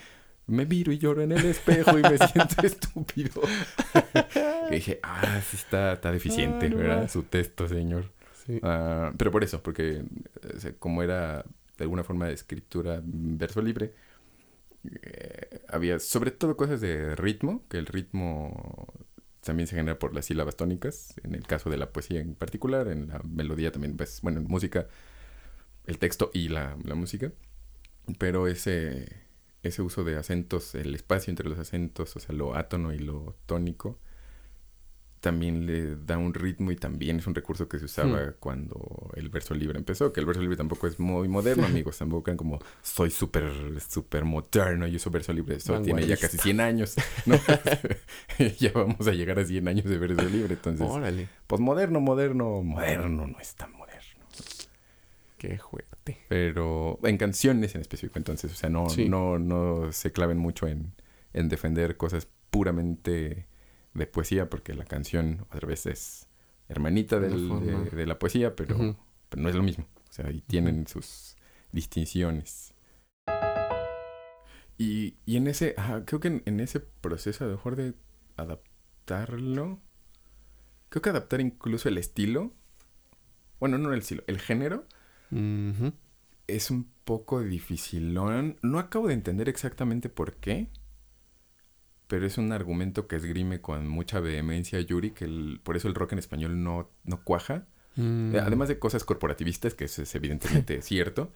[0.46, 3.42] me miro y lloro en el espejo y me siento estúpido.
[4.68, 7.02] que dije, ah, sí está, está deficiente, Ah, no ¿verdad?
[7.02, 7.12] más.
[7.12, 8.10] Su texto, señor.
[8.46, 8.58] Sí.
[8.62, 10.02] Ah, pero por eso, porque
[10.78, 11.44] como era
[11.78, 13.92] de alguna forma de escritura verso libre,
[15.02, 18.92] eh, había sobre todo cosas de ritmo, que el ritmo
[19.42, 22.88] también se genera por las sílabas tónicas, en el caso de la poesía en particular,
[22.88, 24.88] en la melodía también, pues, bueno, en música,
[25.86, 27.32] el texto y la, la música,
[28.18, 29.22] pero ese,
[29.62, 33.36] ese uso de acentos, el espacio entre los acentos, o sea, lo átono y lo
[33.46, 33.98] tónico,
[35.22, 39.28] también le da un ritmo y también es un recurso que se usaba cuando el
[39.28, 42.58] verso libre empezó, que el verso libre tampoco es muy moderno, amigos, tampoco crean como
[42.82, 43.52] soy súper,
[43.88, 47.36] súper moderno y uso verso libre, eso tiene ya casi 100 años, ¿no?
[48.58, 51.28] ya vamos a llegar a 100 años de verso libre, entonces, Órale.
[51.46, 53.81] pues moderno, moderno, moderno no es tan moderno.
[55.42, 56.18] Qué fuerte.
[56.28, 59.08] Pero en canciones en específico, entonces, o sea, no, Sí.
[59.08, 60.94] no, no se claven mucho en,
[61.32, 63.48] en defender cosas puramente
[63.92, 66.28] de poesía, porque la canción otra vez es
[66.68, 68.96] hermanita del- de, de la poesía, pero,
[69.28, 69.88] pero no es lo mismo.
[70.08, 71.36] O sea, y tienen sus
[71.72, 72.72] distinciones.
[74.78, 77.94] Y, y en ese, ajá, creo que en, en ese proceso a lo mejor de
[78.36, 79.80] adaptarlo,
[80.88, 82.52] creo que adaptar incluso el estilo,
[83.60, 84.86] bueno, no el estilo, el género,
[86.46, 88.56] Es un poco dificilón.
[88.62, 90.68] No acabo de entender exactamente por qué.
[92.08, 95.94] Pero es un argumento que esgrime con mucha vehemencia Yuri, que el- por eso el
[95.94, 97.66] rock en español no, no cuaja.
[97.96, 98.34] Mm.
[98.36, 101.32] Eh, Además de cosas corporativistas, que eso es evidentemente cierto.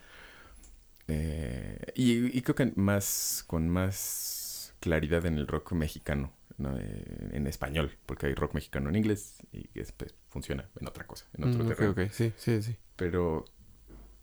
[1.09, 6.77] Eh, y, y creo que más con más claridad en el rock mexicano, ¿no?
[6.79, 11.07] Eh, en español, porque hay rock mexicano en inglés y que después funciona en otra
[11.07, 12.01] cosa, en otro Mm, ok, terreno ok.
[12.13, 12.77] Sí, sí, sí.
[12.97, 13.45] pero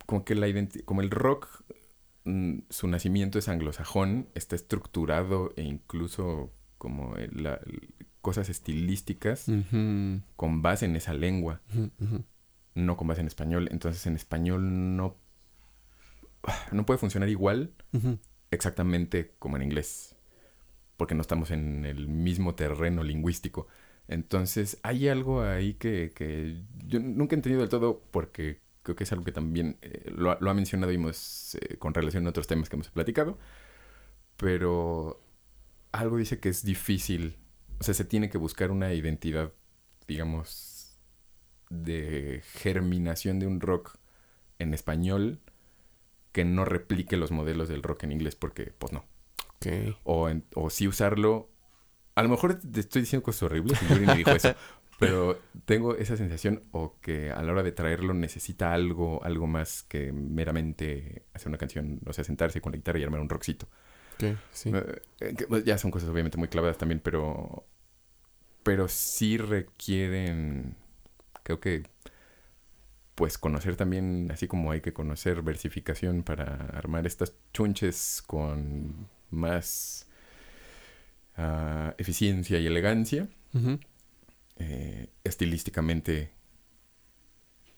[0.05, 0.47] como que la
[0.85, 1.47] como el rock
[2.25, 7.59] mm, su nacimiento es anglosajón está estructurado e incluso como la-
[8.21, 9.47] cosas estilísticas
[10.35, 11.61] con base en esa lengua.
[12.75, 13.67] No con base en español.
[13.71, 15.17] Entonces en español no
[16.71, 17.73] no puede funcionar igual
[18.51, 20.15] exactamente como en inglés
[20.97, 23.67] porque no estamos en el mismo terreno lingüístico.
[24.07, 29.03] Entonces hay algo ahí que, que yo nunca he entendido del todo porque creo que
[29.05, 32.25] es algo que también eh, lo, ha- lo ha mencionado y hemos, eh, con relación
[32.27, 33.37] a otros temas que hemos platicado
[34.37, 35.21] pero
[35.91, 37.37] algo dice que es difícil
[37.79, 39.53] o sea se tiene que buscar una identidad
[40.07, 40.97] digamos
[41.69, 43.95] de germinación de un rock
[44.59, 45.39] en español
[46.31, 49.05] que no replique los modelos del rock en inglés porque pues no
[49.55, 49.95] Ok.
[50.03, 51.49] o, en- o sí usarlo.
[52.15, 54.53] A lo mejor te estoy diciendo cosas horribles y Yuri me dijo eso,
[54.99, 59.83] pero tengo esa sensación o que a la hora de traerlo necesita algo, algo más
[59.83, 63.67] que meramente hacer una canción, o sea, sentarse con la guitarra y armar un rockcito.
[64.53, 64.69] Sí.
[64.73, 67.65] Eh, eh, pues, ya son cosas obviamente muy clavadas también, pero
[68.63, 70.77] pero sí requieren
[71.43, 71.83] creo que
[73.15, 80.07] pues conocer también así como hay que conocer versificación para armar estas chunches con más
[81.37, 83.27] ah, eficiencia y elegancia.
[84.57, 86.31] Eh, estilísticamente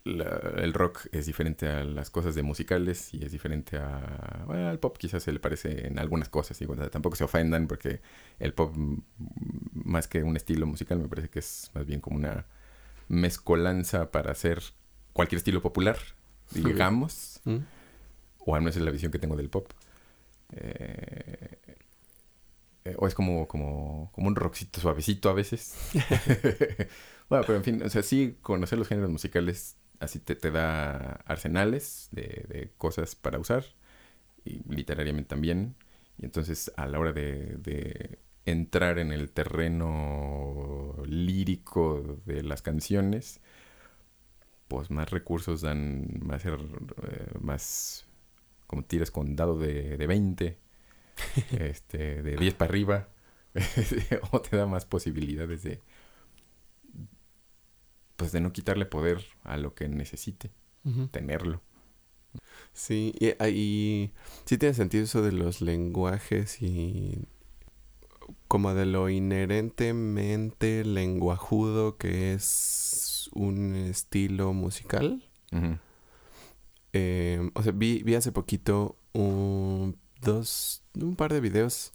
[0.03, 4.43] la- el rock es diferente a las cosas de musicales y es diferente a...
[4.45, 6.61] Bueno, al pop quizás se le parece en algunas cosas.
[6.61, 8.01] Y tampoco se ofendan porque
[8.37, 8.75] el pop,
[9.73, 12.45] más que un estilo musical, me parece que es más bien como una
[13.07, 14.61] mezcolanza para hacer
[15.13, 15.97] cualquier estilo popular,
[16.51, 17.41] digamos.
[17.45, 17.57] ¿Mm?
[18.45, 19.71] O al menos es la visión que tengo del pop.
[20.51, 21.57] Eh,
[22.85, 25.75] eh, o es como, como, como un rockcito suavecito a veces.
[27.29, 30.97] bueno, pero en fin, o sea, sí, conocer los géneros musicales así te, te da
[31.25, 33.65] arsenales de, de cosas para usar.
[34.45, 35.75] Y literariamente también.
[36.17, 43.41] Y entonces a la hora de, de entrar en el terreno lírico de las canciones,
[44.67, 46.59] pues más recursos dan, va a ser
[47.07, 48.05] eh, más
[48.67, 50.57] como tiras con dado de, de 20,
[51.51, 53.09] este, de 10 para arriba,
[54.31, 55.81] o te da más posibilidades de,
[58.15, 60.51] pues de no quitarle poder a lo que necesite,
[61.11, 61.61] tenerlo.
[62.73, 64.11] Sí, y ahí
[64.45, 67.25] sí tiene sentido eso de los lenguajes y
[68.47, 75.23] como de lo inherentemente lenguajudo que es un estilo musical.
[76.93, 81.93] Eh, o sea, vi, vi hace poquito un, dos, un par de videos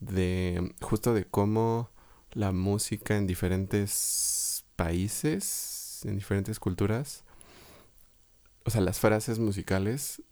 [0.00, 1.90] de justo de cómo
[2.32, 7.24] la música en diferentes países, en diferentes culturas,
[8.64, 10.22] o sea, las frases musicales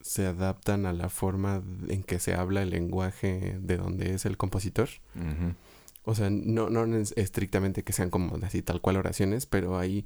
[0.00, 4.36] se adaptan a la forma en que se habla el lenguaje de donde es el
[4.36, 4.88] compositor.
[6.04, 10.04] O sea, no, no es estrictamente que sean como así tal cual oraciones, pero hay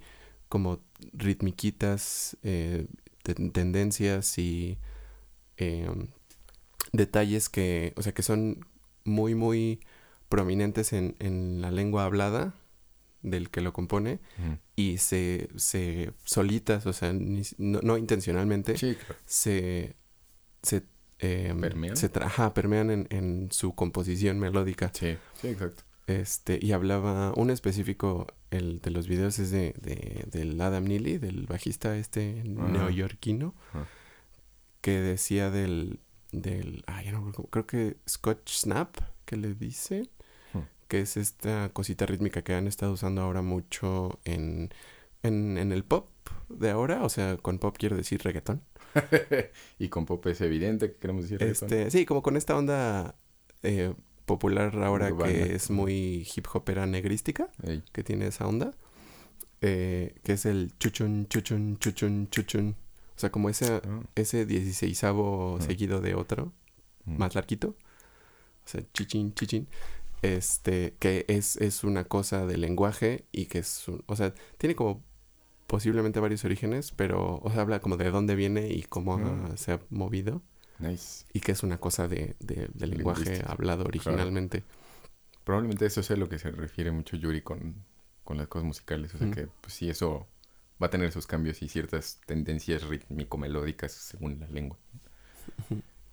[0.51, 0.80] como
[1.14, 2.86] ritmiquitas, eh,
[3.22, 4.76] ten- tendencias y
[5.56, 5.88] eh,
[6.92, 8.66] detalles que, o sea, que son
[9.04, 9.80] muy, muy
[10.28, 12.54] prominentes en, en la lengua hablada
[13.22, 14.20] del que lo compone
[14.76, 19.14] y se, se solitas, o sea, ni no, no intencionalmente, Sí, claro.
[19.24, 19.96] se,
[20.62, 20.82] se,
[21.18, 21.96] eh, ¿Permean?
[21.96, 24.90] se tra- ajá, permean en, en su composición melódica.
[24.94, 25.82] Sí, sí, exacto.
[26.06, 31.18] Este, y hablaba, un específico, el de los videos es de, de- del Adam Neely,
[31.18, 32.68] del bajista este Ajá.
[32.68, 33.88] neoyorquino, Ajá.
[34.82, 35.98] que decía del,
[36.42, 40.08] del, ah, ya no creo que Scotch Snap, que le dice,
[40.52, 40.60] Hmm.
[40.88, 44.70] que es esta cosita rítmica que han estado usando ahora mucho en,
[45.22, 46.08] en, en el pop
[46.48, 48.62] de ahora, o sea, con pop quiero decir reggaetón.
[49.78, 51.72] y con pop es evidente que queremos decir reggaetón.
[51.72, 53.16] Este, sí, como con esta onda
[53.62, 53.92] eh,
[54.24, 55.32] popular ahora Urbana.
[55.32, 57.50] que es muy hip hopera negrística.
[57.62, 57.82] Ey.
[57.92, 58.72] que tiene esa onda,
[59.60, 62.76] eh, que es el chuchun, chuchun, chuchun, chuchun.
[63.16, 64.01] O sea, como ese, Ah.
[64.14, 66.52] ese dieciséisavo seguido de otro,
[67.06, 67.16] Mm.
[67.18, 67.68] más larguito.
[68.64, 69.68] O sea, chichin, chichin.
[70.22, 74.74] Este, que es, es una cosa de lenguaje y que es un, o sea, tiene
[74.74, 75.02] como
[75.66, 79.18] posiblemente varios orígenes, pero, o sea, habla como de dónde viene y cómo
[79.56, 80.43] se ha movido
[80.78, 81.24] Nice.
[81.32, 83.52] y que es una cosa de, de, de lenguaje Lingüística.
[83.52, 84.64] hablado originalmente.
[85.44, 87.84] Probablemente eso sea lo que se refiere mucho Yuri con,
[88.24, 89.14] con las cosas musicales.
[89.14, 90.26] O sea que, pues sí, eso
[90.82, 94.77] va a tener sus cambios y ciertas tendencias rítmico-melódicas según la lengua.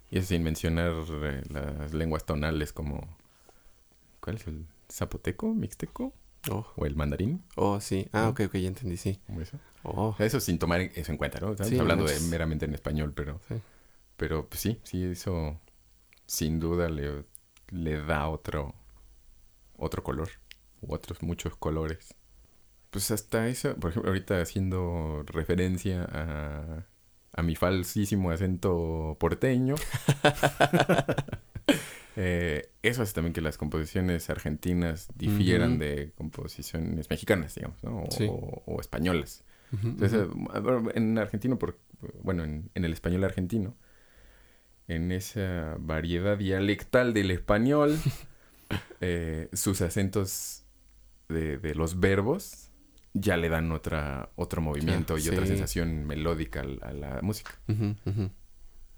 [0.09, 3.17] Y eso sin mencionar eh, las lenguas tonales como...
[4.19, 6.13] ¿Cuál es el zapoteco, mixteco
[6.51, 7.41] Oh, o el mandarín?
[7.55, 8.07] oh, sí.
[8.11, 8.29] Ah, ¿No?
[8.29, 9.19] ok, ok, ya entendí, sí.
[9.27, 9.57] ¿Cómo eso?
[9.83, 11.51] Oh, eso sin tomar eso en cuenta, ¿no?
[11.51, 13.39] Estamos Sí, hablando de meramente en español, pero...
[13.47, 13.55] Sí.
[14.17, 15.59] Pero pues sí, sí, eso
[16.25, 17.25] sin duda le,
[17.69, 18.75] le da otro,
[19.77, 20.29] otro color.
[20.81, 22.13] U otros muchos colores.
[22.93, 26.85] Pues hasta eso, por ejemplo, ahorita haciendo referencia a,
[27.33, 29.73] a mi falsísimo acento porteño.
[32.15, 38.03] eh, eso hace también que las composiciones argentinas difieran de composiciones mexicanas, digamos, ¿no?
[38.03, 38.27] O, Sí.
[38.29, 39.43] o españolas.
[39.83, 40.27] Entonces,
[40.93, 41.79] en argentino, por,
[42.21, 43.75] bueno, en, en el español argentino,
[44.87, 47.97] en esa variedad dialectal del español,
[49.01, 50.63] eh, sus acentos
[51.27, 52.69] de, de los verbos
[53.13, 55.49] ya le dan otra, otro movimiento y otra sí.
[55.49, 57.51] sensación melódica a, la música.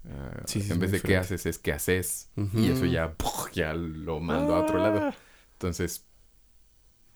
[0.08, 2.30] Ah, sí, en vez de qué haces es qué haces.
[2.54, 3.14] Y eso ya,
[3.52, 5.00] ya lo mando a otro lado.
[5.02, 5.14] Ah.
[5.52, 6.06] Entonces,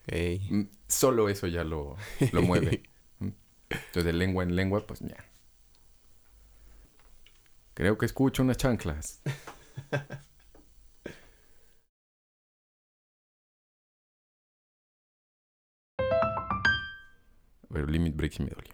[0.07, 1.95] mm, solo eso ya lo,
[2.31, 2.83] lo mueve.
[3.19, 3.29] ¿Mm?
[3.69, 5.25] Entonces, de lengua en lengua, pues ya.
[7.73, 9.21] Creo que escucho unas chanclas.
[17.71, 18.73] Pero Limit Break sí me dolió.